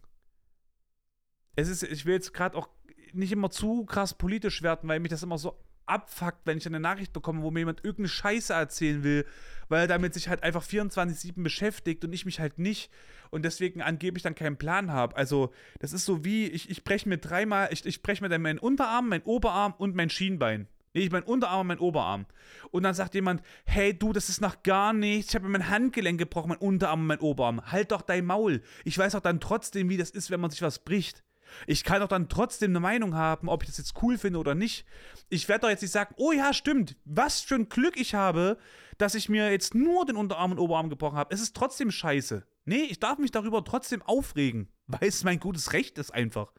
[1.56, 2.70] Es ist, ich will jetzt gerade auch
[3.14, 6.80] nicht immer zu krass politisch werden, weil mich das immer so abfuckt, wenn ich eine
[6.80, 9.26] Nachricht bekomme, wo mir jemand irgendeine Scheiße erzählen will,
[9.70, 12.92] weil er damit sich halt einfach 24-7 beschäftigt und ich mich halt nicht
[13.30, 15.16] und deswegen angeblich dann keinen Plan habe.
[15.16, 18.42] Also, das ist so wie, ich, ich breche mir dreimal, ich, ich breche mir dann
[18.42, 20.68] meinen Unterarm, meinen Oberarm und mein Schienbein.
[20.94, 22.26] Nee, ich mein Unterarm und mein Oberarm.
[22.72, 25.30] Und dann sagt jemand, hey du, das ist noch gar nichts.
[25.30, 27.72] Ich habe mir mein Handgelenk gebrochen, mein Unterarm und mein Oberarm.
[27.72, 28.62] Halt doch dein Maul.
[28.84, 31.24] Ich weiß auch dann trotzdem, wie das ist, wenn man sich was bricht.
[31.68, 34.56] Ich kann doch dann trotzdem eine Meinung haben, ob ich das jetzt cool finde oder
[34.56, 34.86] nicht.
[35.30, 38.58] Ich werde doch jetzt nicht sagen, oh ja, stimmt, was für ein Glück ich habe,
[38.98, 41.34] dass ich mir jetzt nur den Unterarm und Oberarm gebrochen habe.
[41.34, 42.46] Es ist trotzdem scheiße.
[42.66, 46.54] Nee, ich darf mich darüber trotzdem aufregen, weil es mein gutes Recht ist einfach.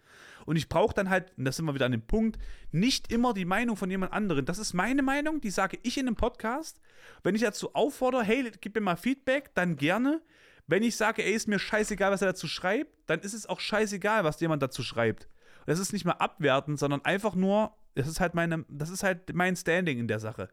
[0.45, 2.39] Und ich brauche dann halt, und das sind wir wieder an dem Punkt,
[2.73, 4.45] nicht immer die Meinung von jemand anderem.
[4.45, 6.81] Das ist meine Meinung, die sage ich in einem Podcast.
[7.23, 10.21] Wenn ich dazu auffordere, hey, gib mir mal Feedback, dann gerne.
[10.67, 13.61] Wenn ich sage, ey, ist mir scheißegal, was er dazu schreibt, dann ist es auch
[13.61, 15.29] scheißegal, was jemand dazu schreibt.
[15.61, 19.03] Und das ist nicht mehr abwertend, sondern einfach nur, das ist halt meine, das ist
[19.03, 20.49] halt mein Standing in der Sache.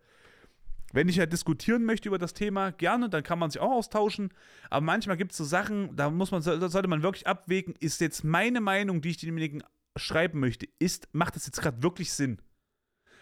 [0.91, 4.33] Wenn ich halt diskutieren möchte über das Thema, gerne, dann kann man sich auch austauschen.
[4.69, 8.01] Aber manchmal gibt es so Sachen, da muss man, da sollte man wirklich abwägen, ist
[8.01, 9.63] jetzt meine Meinung, die ich demjenigen
[9.95, 12.41] schreiben möchte, ist, macht das jetzt gerade wirklich Sinn?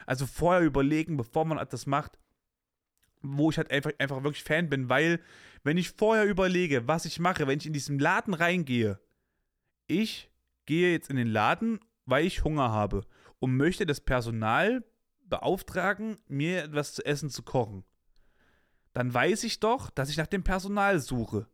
[0.05, 2.17] Also vorher überlegen, bevor man das macht,
[3.21, 5.19] wo ich halt einfach, einfach wirklich Fan bin, weil
[5.67, 9.01] wenn ich vorher überlege, was ich mache, wenn ich in diesen Laden reingehe,
[9.85, 10.31] ich
[10.65, 13.01] gehe jetzt in den Laden, weil ich Hunger habe
[13.39, 14.85] und möchte das Personal
[15.25, 17.83] beauftragen, mir etwas zu essen zu kochen.
[18.93, 21.49] Dann weiß ich doch, dass ich nach dem Personal suche.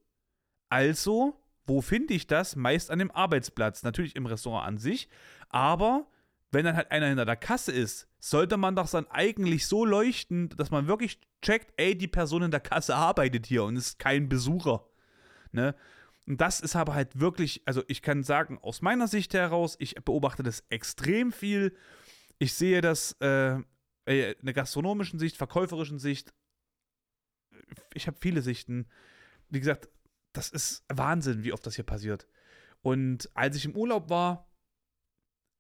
[0.70, 2.56] Also, wo finde ich das?
[2.56, 5.10] Meist an dem Arbeitsplatz, natürlich im Restaurant an sich,
[5.50, 6.06] aber
[6.54, 10.50] wenn dann halt einer hinter der Kasse ist, sollte man doch dann eigentlich so leuchten,
[10.50, 14.30] dass man wirklich checkt, ey, die Person in der Kasse arbeitet hier und ist kein
[14.30, 14.86] Besucher.
[15.52, 15.76] Ne?
[16.26, 19.96] Und das ist aber halt wirklich, also ich kann sagen, aus meiner Sicht heraus, ich
[19.96, 21.76] beobachte das extrem viel.
[22.38, 23.56] Ich sehe das äh,
[24.06, 26.34] in der gastronomischen Sicht, verkäuferischen Sicht.
[27.94, 28.88] Ich habe viele Sichten.
[29.50, 29.90] Wie gesagt,
[30.34, 32.28] das ist Wahnsinn, wie oft das hier passiert.
[32.82, 34.53] Und als ich im Urlaub war,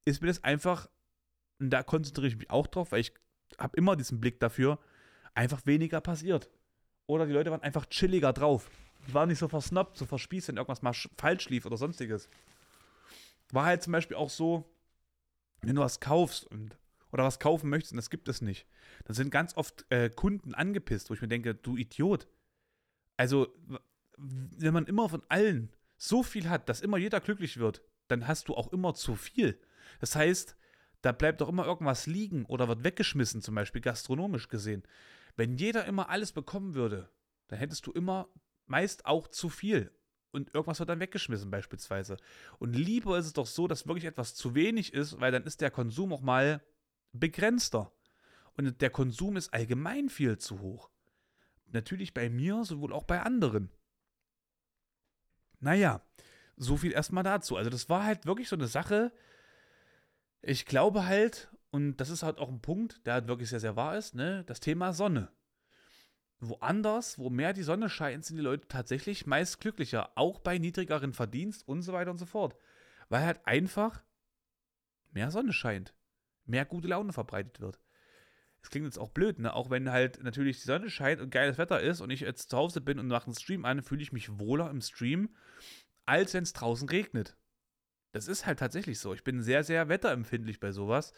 [0.06, 0.89] ist mir das einfach,
[1.60, 3.14] und da konzentriere ich mich auch drauf, weil ich
[3.58, 4.80] habe immer diesen Blick dafür,
[5.34, 6.49] einfach weniger passiert.
[7.06, 8.70] Oder die Leute waren einfach chilliger drauf.
[9.08, 12.30] Die waren nicht so versnappt, so verspießt, wenn irgendwas mal falsch lief oder sonstiges.
[13.51, 14.74] War halt zum Beispiel auch so,
[15.62, 16.78] wenn du was kaufst und,
[17.12, 18.66] oder was kaufen möchtest und das gibt es nicht,
[19.06, 22.28] dann sind ganz oft äh, Kunden angepisst, wo ich mir denke, du Idiot.
[23.18, 23.47] Also,
[24.18, 28.47] wenn man immer von allen so viel hat, dass immer jeder glücklich wird, dann hast
[28.47, 29.60] du auch immer zu viel.
[30.00, 30.56] Das heißt,
[31.02, 34.84] da bleibt doch immer irgendwas liegen oder wird weggeschmissen, zum Beispiel gastronomisch gesehen.
[35.36, 37.10] Wenn jeder immer alles bekommen würde,
[37.48, 38.30] dann hättest du immer
[38.66, 39.91] meist auch zu viel.
[40.32, 42.18] Und irgendwas wird dann weggeschmissen, beispielsweise.
[42.58, 45.62] Und lieber ist es doch so, dass wirklich etwas zu wenig ist, weil dann ist
[45.62, 46.62] der Konsum auch mal
[47.12, 47.91] begrenzter.
[48.56, 50.89] Und der Konsum ist allgemein viel zu hoch.
[51.68, 53.72] Natürlich bei mir, sowohl auch bei anderen.
[55.60, 56.02] Naja,
[56.56, 57.56] so viel erstmal dazu.
[57.56, 59.12] Also, das war halt wirklich so eine Sache.
[60.46, 63.78] Ich glaube halt, und das ist halt auch ein Punkt, der halt wirklich sehr, sehr
[63.78, 64.44] wahr ist, ne?
[64.46, 65.32] Das Thema Sonne.
[66.41, 71.14] Woanders, wo mehr die Sonne scheint, sind die Leute tatsächlich meist glücklicher, auch bei niedrigeren
[71.14, 72.58] Verdienst und so weiter und so fort.
[73.08, 74.04] Weil halt einfach
[75.12, 75.94] mehr Sonne scheint,
[76.44, 77.80] mehr gute Laune verbreitet wird.
[78.62, 79.54] Es klingt jetzt auch blöd, ne?
[79.54, 82.58] Auch wenn halt natürlich die Sonne scheint und geiles Wetter ist und ich jetzt zu
[82.58, 85.38] Hause bin und mache einen Stream an, fühle ich mich wohler im Stream,
[86.06, 87.38] als wenn es draußen regnet.
[88.14, 89.14] Das ist halt tatsächlich so.
[89.14, 91.14] Ich bin sehr, sehr wetterempfindlich bei sowas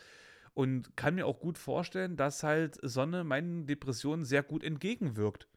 [0.53, 5.47] und kann mir auch gut vorstellen, dass halt Sonne meinen Depressionen sehr gut entgegenwirkt.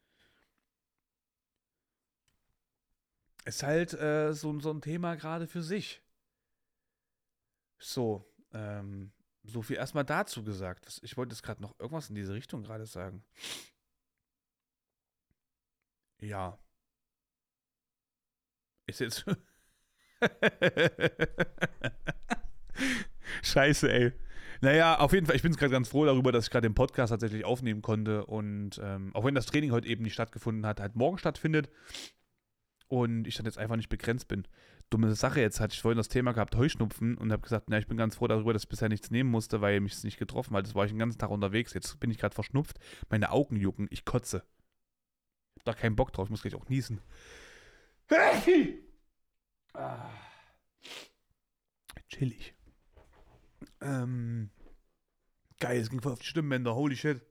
[3.45, 6.03] Ist halt äh, so, so ein Thema gerade für sich.
[7.79, 9.13] So, ähm,
[9.45, 11.01] so viel erstmal dazu gesagt.
[11.03, 13.25] Ich wollte jetzt gerade noch irgendwas in diese Richtung gerade sagen.
[16.21, 16.59] Ja.
[18.87, 19.25] Ist jetzt.
[23.43, 24.13] Scheiße, ey.
[24.61, 27.11] Naja, auf jeden Fall, ich bin gerade ganz froh darüber, dass ich gerade den Podcast
[27.11, 30.97] tatsächlich aufnehmen konnte und ähm, auch wenn das Training heute eben nicht stattgefunden hat, halt
[30.97, 31.71] morgen stattfindet
[32.89, 34.49] und ich dann jetzt einfach nicht begrenzt bin.
[34.91, 37.87] Dumme Sache, jetzt hatte ich vorhin das Thema gehabt, Heuschnupfen und habe gesagt, na, ich
[37.87, 40.57] bin ganz froh darüber, dass ich bisher nichts nehmen musste, weil mich es nicht getroffen
[40.57, 40.67] hat.
[40.67, 41.75] Das war ich den ganzen Tag unterwegs.
[41.75, 42.79] Jetzt bin ich gerade verschnupft,
[43.11, 44.43] meine Augen jucken, ich kotze.
[45.55, 47.01] Ich hab da keinen Bock drauf, ich muss gleich auch niesen.
[49.79, 50.11] Ah.
[52.09, 52.53] Chillig.
[53.81, 54.51] Ähm,
[55.61, 57.23] geil, es ging voll auf die Stimmbänder, holy shit.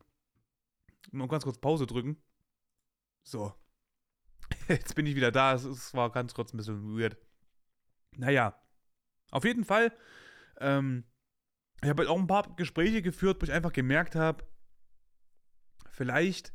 [1.12, 2.24] Mal ganz kurz Pause drücken.
[3.24, 3.54] So.
[4.70, 7.18] Jetzt bin ich wieder da, es, es war ganz kurz ein bisschen weird.
[8.16, 8.58] Naja,
[9.32, 9.92] auf jeden Fall.
[10.62, 11.04] Ähm,
[11.82, 14.46] ich habe halt auch ein paar Gespräche geführt, wo ich einfach gemerkt habe,
[15.90, 16.54] vielleicht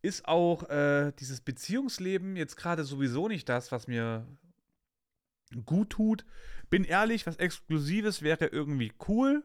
[0.00, 4.28] ist auch äh, dieses Beziehungsleben jetzt gerade sowieso nicht das, was mir
[5.64, 6.24] gut tut.
[6.70, 9.44] Bin ehrlich, was Exklusives wäre irgendwie cool.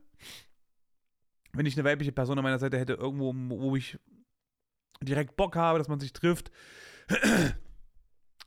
[1.54, 3.99] Wenn ich eine weibliche Person an meiner Seite hätte, irgendwo, wo ich
[5.01, 6.51] direkt Bock habe, dass man sich trifft,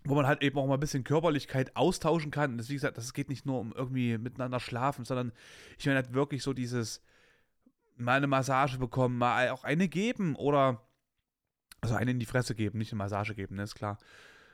[0.04, 2.58] wo man halt eben auch mal ein bisschen Körperlichkeit austauschen kann.
[2.58, 5.32] Das, wie gesagt, das geht nicht nur um irgendwie miteinander schlafen, sondern
[5.78, 7.02] ich meine halt wirklich so dieses
[7.96, 10.82] mal eine Massage bekommen, mal auch eine geben oder
[11.80, 13.98] also eine in die Fresse geben, nicht eine Massage geben, ne, ist klar.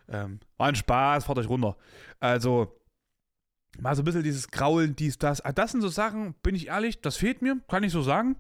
[0.09, 1.77] Ähm, war ein Spaß, fahrt euch runter.
[2.21, 2.82] Also,
[3.79, 5.41] mal so ein bisschen dieses Graulen, dies, das.
[5.41, 8.37] Ah, das sind so Sachen, bin ich ehrlich, das fehlt mir, kann ich so sagen.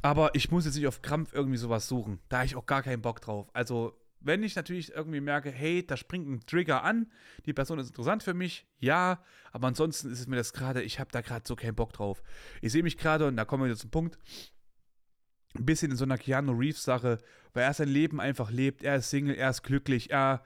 [0.00, 2.20] Aber ich muss jetzt nicht auf Krampf irgendwie sowas suchen.
[2.28, 3.48] Da habe ich auch gar keinen Bock drauf.
[3.52, 7.10] Also, wenn ich natürlich irgendwie merke, hey, da springt ein Trigger an,
[7.46, 9.22] die Person ist interessant für mich, ja,
[9.52, 12.22] aber ansonsten ist es mir das gerade, ich habe da gerade so keinen Bock drauf.
[12.60, 14.18] Ich sehe mich gerade, und da kommen wir jetzt zum Punkt,
[15.56, 17.18] ein bisschen in so einer Keanu Reeves-Sache,
[17.54, 20.42] weil er sein Leben einfach lebt, er ist Single, er ist glücklich, er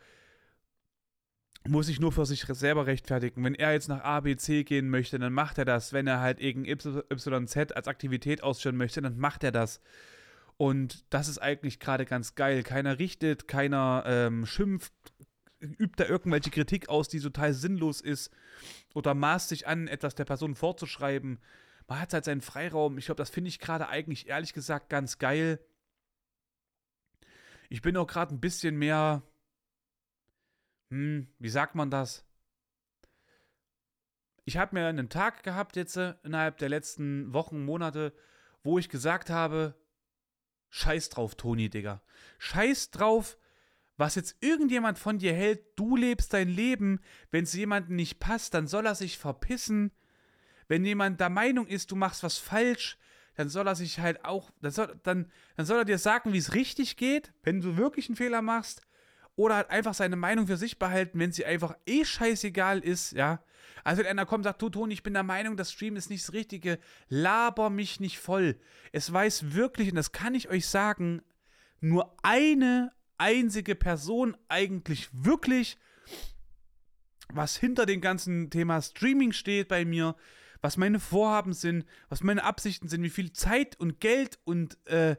[1.68, 3.44] muss sich nur für sich selber rechtfertigen.
[3.44, 5.92] Wenn er jetzt nach A, B, C gehen möchte, dann macht er das.
[5.92, 9.80] Wenn er halt irgend YZ als Aktivität ausführen möchte, dann macht er das.
[10.56, 12.62] Und das ist eigentlich gerade ganz geil.
[12.62, 14.92] Keiner richtet, keiner ähm, schimpft,
[15.60, 18.30] übt da irgendwelche Kritik aus, die total sinnlos ist.
[18.94, 21.38] Oder maßt sich an, etwas der Person vorzuschreiben.
[21.86, 22.98] Man hat halt seinen Freiraum.
[22.98, 25.60] Ich glaube, das finde ich gerade eigentlich ehrlich gesagt ganz geil.
[27.68, 29.22] Ich bin auch gerade ein bisschen mehr
[30.92, 32.22] hm, wie sagt man das?
[34.44, 38.12] Ich habe mir einen Tag gehabt jetzt äh, innerhalb der letzten Wochen, Monate,
[38.62, 39.74] wo ich gesagt habe,
[40.68, 42.02] scheiß drauf, Toni, Digga.
[42.38, 43.38] Scheiß drauf,
[43.96, 45.62] was jetzt irgendjemand von dir hält.
[45.76, 47.00] Du lebst dein Leben.
[47.30, 49.92] Wenn es jemandem nicht passt, dann soll er sich verpissen.
[50.68, 52.98] Wenn jemand der Meinung ist, du machst was falsch,
[53.34, 56.38] dann soll er sich halt auch, dann soll, dann, dann soll er dir sagen, wie
[56.38, 58.82] es richtig geht, wenn du wirklich einen Fehler machst
[59.36, 63.42] oder halt einfach seine Meinung für sich behalten, wenn sie einfach eh scheißegal ist, ja.
[63.84, 66.10] Also wenn einer kommt und sagt, du Toni, ich bin der Meinung, das Stream ist
[66.10, 66.78] nicht das Richtige,
[67.08, 68.60] laber mich nicht voll.
[68.92, 71.22] Es weiß wirklich, und das kann ich euch sagen,
[71.80, 75.78] nur eine einzige Person eigentlich wirklich,
[77.32, 80.16] was hinter dem ganzen Thema Streaming steht bei mir,
[80.60, 85.16] was meine Vorhaben sind, was meine Absichten sind, wie viel Zeit und Geld und äh,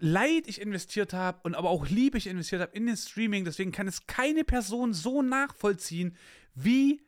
[0.00, 3.44] Leid ich investiert habe und aber auch Liebe ich investiert habe in den Streaming.
[3.44, 6.16] Deswegen kann es keine Person so nachvollziehen
[6.54, 7.02] wie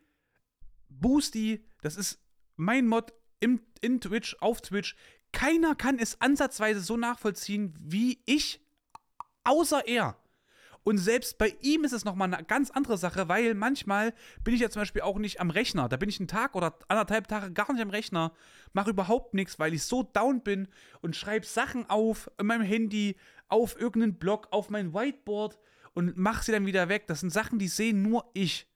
[0.88, 1.64] Boosty.
[1.80, 2.20] Das ist
[2.56, 4.94] mein Mod im, in Twitch, auf Twitch.
[5.32, 8.60] keiner kann es ansatzweise so nachvollziehen wie ich,
[9.44, 10.21] außer er.
[10.84, 14.12] Und selbst bei ihm ist es nochmal eine ganz andere Sache, weil manchmal
[14.42, 15.88] bin ich ja zum Beispiel auch nicht am Rechner.
[15.88, 18.32] Da bin ich einen Tag oder anderthalb Tage gar nicht am Rechner,
[18.72, 20.68] mache überhaupt nichts, weil ich so down bin
[21.00, 23.16] und schreibe Sachen auf in meinem Handy,
[23.48, 25.58] auf irgendeinen Blog, auf mein Whiteboard
[25.94, 27.06] und mache sie dann wieder weg.
[27.06, 28.66] Das sind Sachen, die sehen nur ich.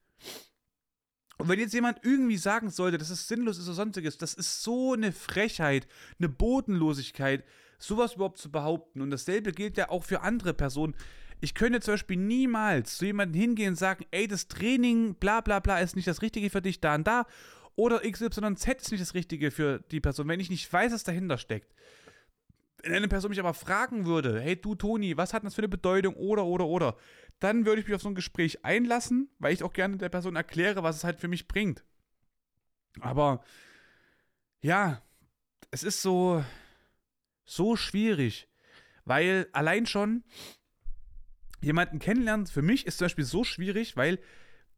[1.38, 4.62] Und wenn jetzt jemand irgendwie sagen sollte, dass es sinnlos ist oder sonstiges, das ist
[4.62, 5.86] so eine Frechheit,
[6.18, 7.44] eine Bodenlosigkeit,
[7.78, 9.02] sowas überhaupt zu behaupten.
[9.02, 10.94] Und dasselbe gilt ja auch für andere Personen.
[11.40, 15.60] Ich könnte zum Beispiel niemals zu jemandem hingehen und sagen, ey, das Training, bla bla
[15.60, 17.26] bla, ist nicht das Richtige für dich, da und da.
[17.76, 21.36] Oder XYZ ist nicht das Richtige für die Person, wenn ich nicht weiß, was dahinter
[21.36, 21.74] steckt.
[22.82, 25.68] Wenn eine Person mich aber fragen würde, hey du Toni, was hat das für eine
[25.68, 26.96] Bedeutung oder oder oder,
[27.38, 30.36] dann würde ich mich auf so ein Gespräch einlassen, weil ich auch gerne der Person
[30.36, 31.84] erkläre, was es halt für mich bringt.
[33.00, 33.44] Aber
[34.60, 35.02] ja,
[35.70, 36.42] es ist so
[37.44, 38.48] so schwierig,
[39.04, 40.24] weil allein schon
[41.66, 44.18] jemanden kennenlernen für mich ist zum Beispiel so schwierig, weil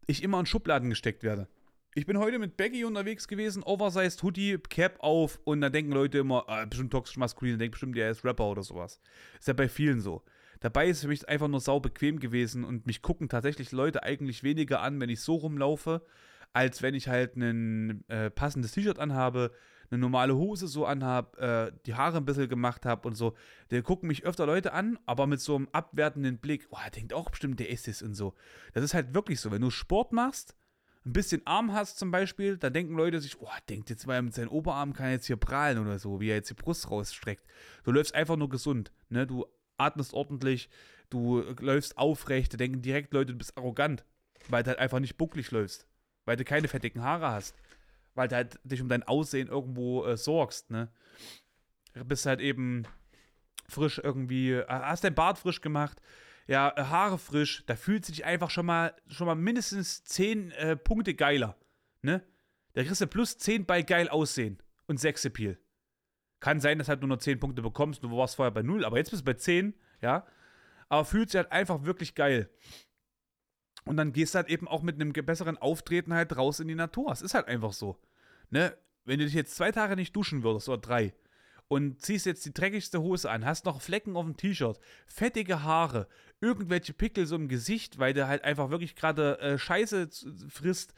[0.07, 1.47] ich immer in Schubladen gesteckt werde.
[1.95, 6.19] Ich bin heute mit Becky unterwegs gewesen, oversized Hoodie, Cap auf und dann denken Leute
[6.19, 9.01] immer, ah, bestimmt toxisch maskulin, denken bestimmt, der ist Rapper oder sowas.
[9.39, 10.23] Ist ja bei vielen so.
[10.61, 14.03] Dabei ist es für mich einfach nur sau bequem gewesen und mich gucken tatsächlich Leute
[14.03, 16.03] eigentlich weniger an, wenn ich so rumlaufe,
[16.53, 19.53] als wenn ich halt ein äh, passendes T-Shirt anhabe,
[19.91, 23.35] eine normale Hose so anhabe, äh, die Haare ein bisschen gemacht habe und so.
[23.69, 27.13] Da gucken mich öfter Leute an, aber mit so einem abwertenden Blick, oh, er denkt
[27.13, 28.35] auch bestimmt, der ist es und so.
[28.75, 29.51] Das ist halt wirklich so.
[29.51, 30.55] Wenn du Sport machst,
[31.09, 34.35] ein bisschen Arm hast zum Beispiel, dann denken Leute sich, oh, denkt jetzt, er mit
[34.35, 37.45] seinen Oberarmen kann jetzt hier prahlen oder so, wie er jetzt die Brust rausstreckt.
[37.85, 39.27] Du läufst einfach nur gesund, ne?
[39.27, 39.47] Du
[39.79, 40.69] atmest ordentlich,
[41.09, 44.05] du läufst aufrecht, da denken direkt Leute, du bist arrogant,
[44.49, 45.87] weil du halt einfach nicht bucklig läufst,
[46.25, 47.57] weil du keine fettigen Haare hast,
[48.19, 50.91] weil du halt dich um dein Aussehen irgendwo äh, sorgst, ne?
[51.95, 52.85] Du bist halt eben
[53.69, 56.03] frisch irgendwie, äh, hast dein Bart frisch gemacht,
[56.47, 60.77] ja, äh, Haare frisch, da fühlt sich einfach schon mal, schon mal mindestens 10 äh,
[60.77, 61.57] Punkte geiler.
[62.03, 62.23] Ne?
[62.73, 65.59] Da kriegst du plus 10 bei geil aussehen und 6 Appeal.
[66.41, 68.99] Kann sein, dass halt nur noch 10 Punkte bekommst, du warst vorher bei 0, aber
[68.99, 70.27] jetzt bist du bei 10, ja.
[70.89, 72.51] Aber fühlt sich halt einfach wirklich geil.
[73.85, 76.75] Und dann gehst du halt eben auch mit einem besseren Auftreten halt raus in die
[76.75, 77.11] Natur.
[77.11, 77.99] Es ist halt einfach so.
[78.51, 78.77] Ne?
[79.05, 81.15] Wenn du dich jetzt zwei Tage nicht duschen würdest oder drei,
[81.69, 86.09] und ziehst jetzt die dreckigste Hose an, hast noch Flecken auf dem T-Shirt, fettige Haare,
[86.41, 90.09] irgendwelche Pickel so im Gesicht, weil du halt einfach wirklich gerade äh, Scheiße
[90.49, 90.95] frisst,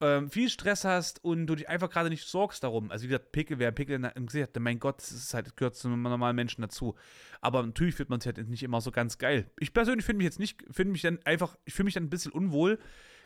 [0.00, 2.90] ähm, viel Stress hast und du dich einfach gerade nicht sorgst darum.
[2.90, 5.74] Also wie gesagt, Pickel, wer Pickel im Gesicht hat, mein Gott, das ist halt, gehört
[5.74, 6.94] zu normalen Menschen dazu.
[7.40, 9.50] Aber natürlich fühlt man sich halt nicht immer so ganz geil.
[9.58, 12.10] Ich persönlich finde mich jetzt nicht, finde mich dann einfach, ich fühle mich dann ein
[12.10, 12.78] bisschen unwohl,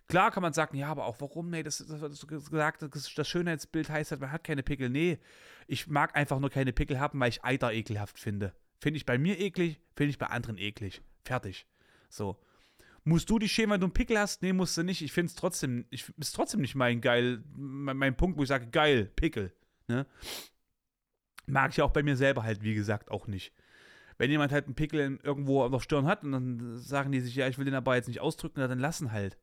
[0.09, 1.51] Klar kann man sagen, ja, aber auch warum?
[1.51, 4.89] Nee, das, das, das gesagt, das, Schönheitsbild heißt halt, man hat keine Pickel.
[4.89, 5.19] Nee,
[5.67, 8.53] ich mag einfach nur keine Pickel haben, weil ich Eiter ekelhaft finde.
[8.81, 11.03] Finde ich bei mir eklig, finde ich bei anderen eklig.
[11.25, 11.67] Fertig.
[12.09, 12.39] So.
[13.03, 14.43] Musst du dich schämen, wenn du einen Pickel hast?
[14.43, 15.03] Nee, musst du nicht.
[15.03, 18.49] Ich finde es trotzdem, ich ist trotzdem nicht mein geil, mein, mein, Punkt, wo ich
[18.49, 19.53] sage, geil, Pickel.
[19.89, 20.07] Ne?
[21.47, 23.53] Mag ich auch bei mir selber halt, wie gesagt, auch nicht.
[24.19, 27.35] Wenn jemand halt einen Pickel irgendwo auf der Stirn hat und dann sagen die sich,
[27.35, 29.37] ja, ich will den aber jetzt nicht ausdrücken, dann lassen halt.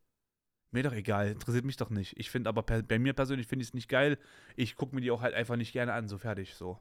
[0.73, 2.17] Mir doch egal, interessiert mich doch nicht.
[2.17, 4.17] Ich finde aber bei mir persönlich finde ich es nicht geil.
[4.55, 6.79] Ich gucke mir die auch halt einfach nicht gerne an, so fertig, so.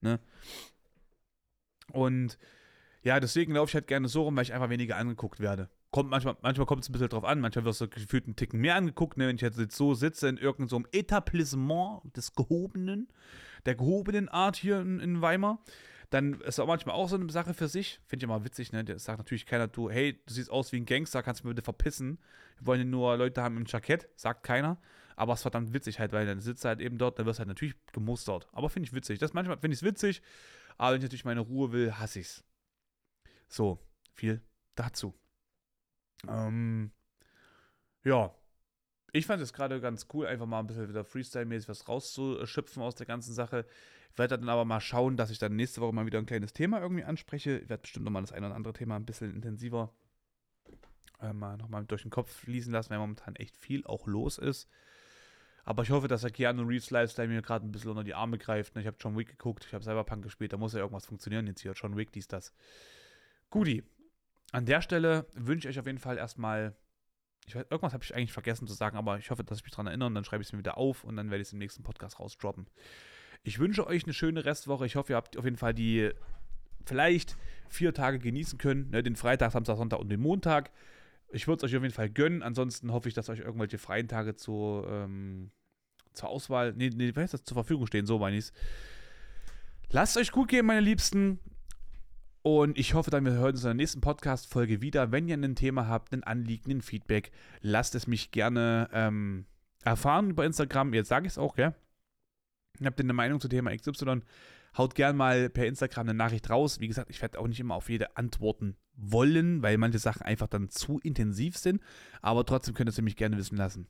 [0.00, 0.18] Ne?
[1.92, 2.38] Und
[3.02, 5.68] ja, deswegen laufe ich halt gerne so rum, weil ich einfach weniger angeguckt werde.
[5.90, 8.60] Kommt manchmal, manchmal kommt es ein bisschen drauf an, manchmal wirst du gefühlt einen Ticken
[8.60, 9.28] mehr angeguckt, ne?
[9.28, 13.08] wenn ich jetzt so sitze in irgendeinem so Etablissement des Gehobenen,
[13.66, 15.62] der gehobenen Art hier in, in Weimar
[16.10, 18.00] dann ist auch manchmal auch so eine Sache für sich.
[18.06, 18.84] Finde ich immer witzig, ne?
[18.84, 21.54] Der sagt natürlich keiner, du, hey, du siehst aus wie ein Gangster, kannst du mir
[21.54, 22.18] bitte verpissen.
[22.58, 24.78] Wir wollen nur Leute haben im Jackett, sagt keiner.
[25.16, 27.38] Aber es ist verdammt witzig halt, weil dann sitzt er halt eben dort, dann wirst
[27.38, 28.48] du halt natürlich gemustert.
[28.52, 29.18] Aber finde ich witzig.
[29.18, 30.22] Das manchmal finde ich es witzig,
[30.76, 32.44] aber wenn ich natürlich meine Ruhe will, hasse ich's.
[33.48, 33.78] So,
[34.12, 34.42] viel
[34.74, 35.14] dazu.
[36.28, 36.92] Ähm,
[38.04, 38.34] ja,
[39.12, 42.94] ich fand es gerade ganz cool, einfach mal ein bisschen wieder Freestyle-mäßig was rauszuschöpfen aus
[42.94, 43.64] der ganzen Sache.
[44.16, 46.80] Werde dann aber mal schauen, dass ich dann nächste Woche mal wieder ein kleines Thema
[46.80, 47.58] irgendwie anspreche.
[47.58, 49.92] Ich werde bestimmt nochmal das eine oder andere Thema ein bisschen intensiver
[51.20, 54.68] äh, mal nochmal durch den Kopf fließen lassen, weil momentan echt viel auch los ist.
[55.64, 58.38] Aber ich hoffe, dass der Keanu Reeves Lifestyle mir gerade ein bisschen unter die Arme
[58.38, 58.76] greift.
[58.76, 61.60] Ich habe John Wick geguckt, ich habe Cyberpunk gespielt, da muss ja irgendwas funktionieren jetzt
[61.60, 61.72] hier.
[61.72, 62.52] John Wick, dies, das.
[63.50, 63.82] Guti.
[64.52, 66.76] An der Stelle wünsche ich euch auf jeden Fall erstmal.
[67.46, 69.72] Ich weiß, irgendwas habe ich eigentlich vergessen zu sagen, aber ich hoffe, dass ich mich
[69.72, 71.52] daran erinnere und dann schreibe ich es mir wieder auf und dann werde ich es
[71.52, 72.66] im nächsten Podcast rausdroppen.
[73.46, 74.86] Ich wünsche euch eine schöne Restwoche.
[74.86, 76.10] Ich hoffe, ihr habt auf jeden Fall die
[76.84, 77.36] vielleicht
[77.68, 78.90] vier Tage genießen können.
[78.90, 79.04] Ne?
[79.04, 80.72] Den Freitag, Samstag, Sonntag und den Montag.
[81.30, 82.42] Ich würde es euch auf jeden Fall gönnen.
[82.42, 85.52] Ansonsten hoffe ich, dass euch irgendwelche freien Tage zu, ähm,
[86.12, 88.04] zur Auswahl, nee, nee, was das, zur Verfügung stehen.
[88.04, 88.52] So meine ich es.
[89.90, 91.38] Lasst euch gut gehen, meine Liebsten.
[92.42, 95.12] Und ich hoffe dann, wir hören uns in der nächsten Podcast-Folge wieder.
[95.12, 97.30] Wenn ihr ein Thema habt, ein Anliegen, ein Feedback,
[97.60, 99.46] lasst es mich gerne ähm,
[99.84, 100.94] erfahren über Instagram.
[100.94, 101.76] Jetzt sage ich es auch, gell?
[102.84, 104.20] Habt ihr eine Meinung zu Thema XY?
[104.76, 106.80] Haut gern mal per Instagram eine Nachricht raus.
[106.80, 110.48] Wie gesagt, ich werde auch nicht immer auf jede antworten wollen, weil manche Sachen einfach
[110.48, 111.80] dann zu intensiv sind.
[112.20, 113.86] Aber trotzdem könnt ihr es mich gerne wissen lassen.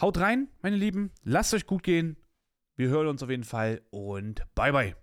[0.00, 1.10] Haut rein, meine Lieben.
[1.24, 2.16] Lasst euch gut gehen.
[2.76, 5.01] Wir hören uns auf jeden Fall und bye bye.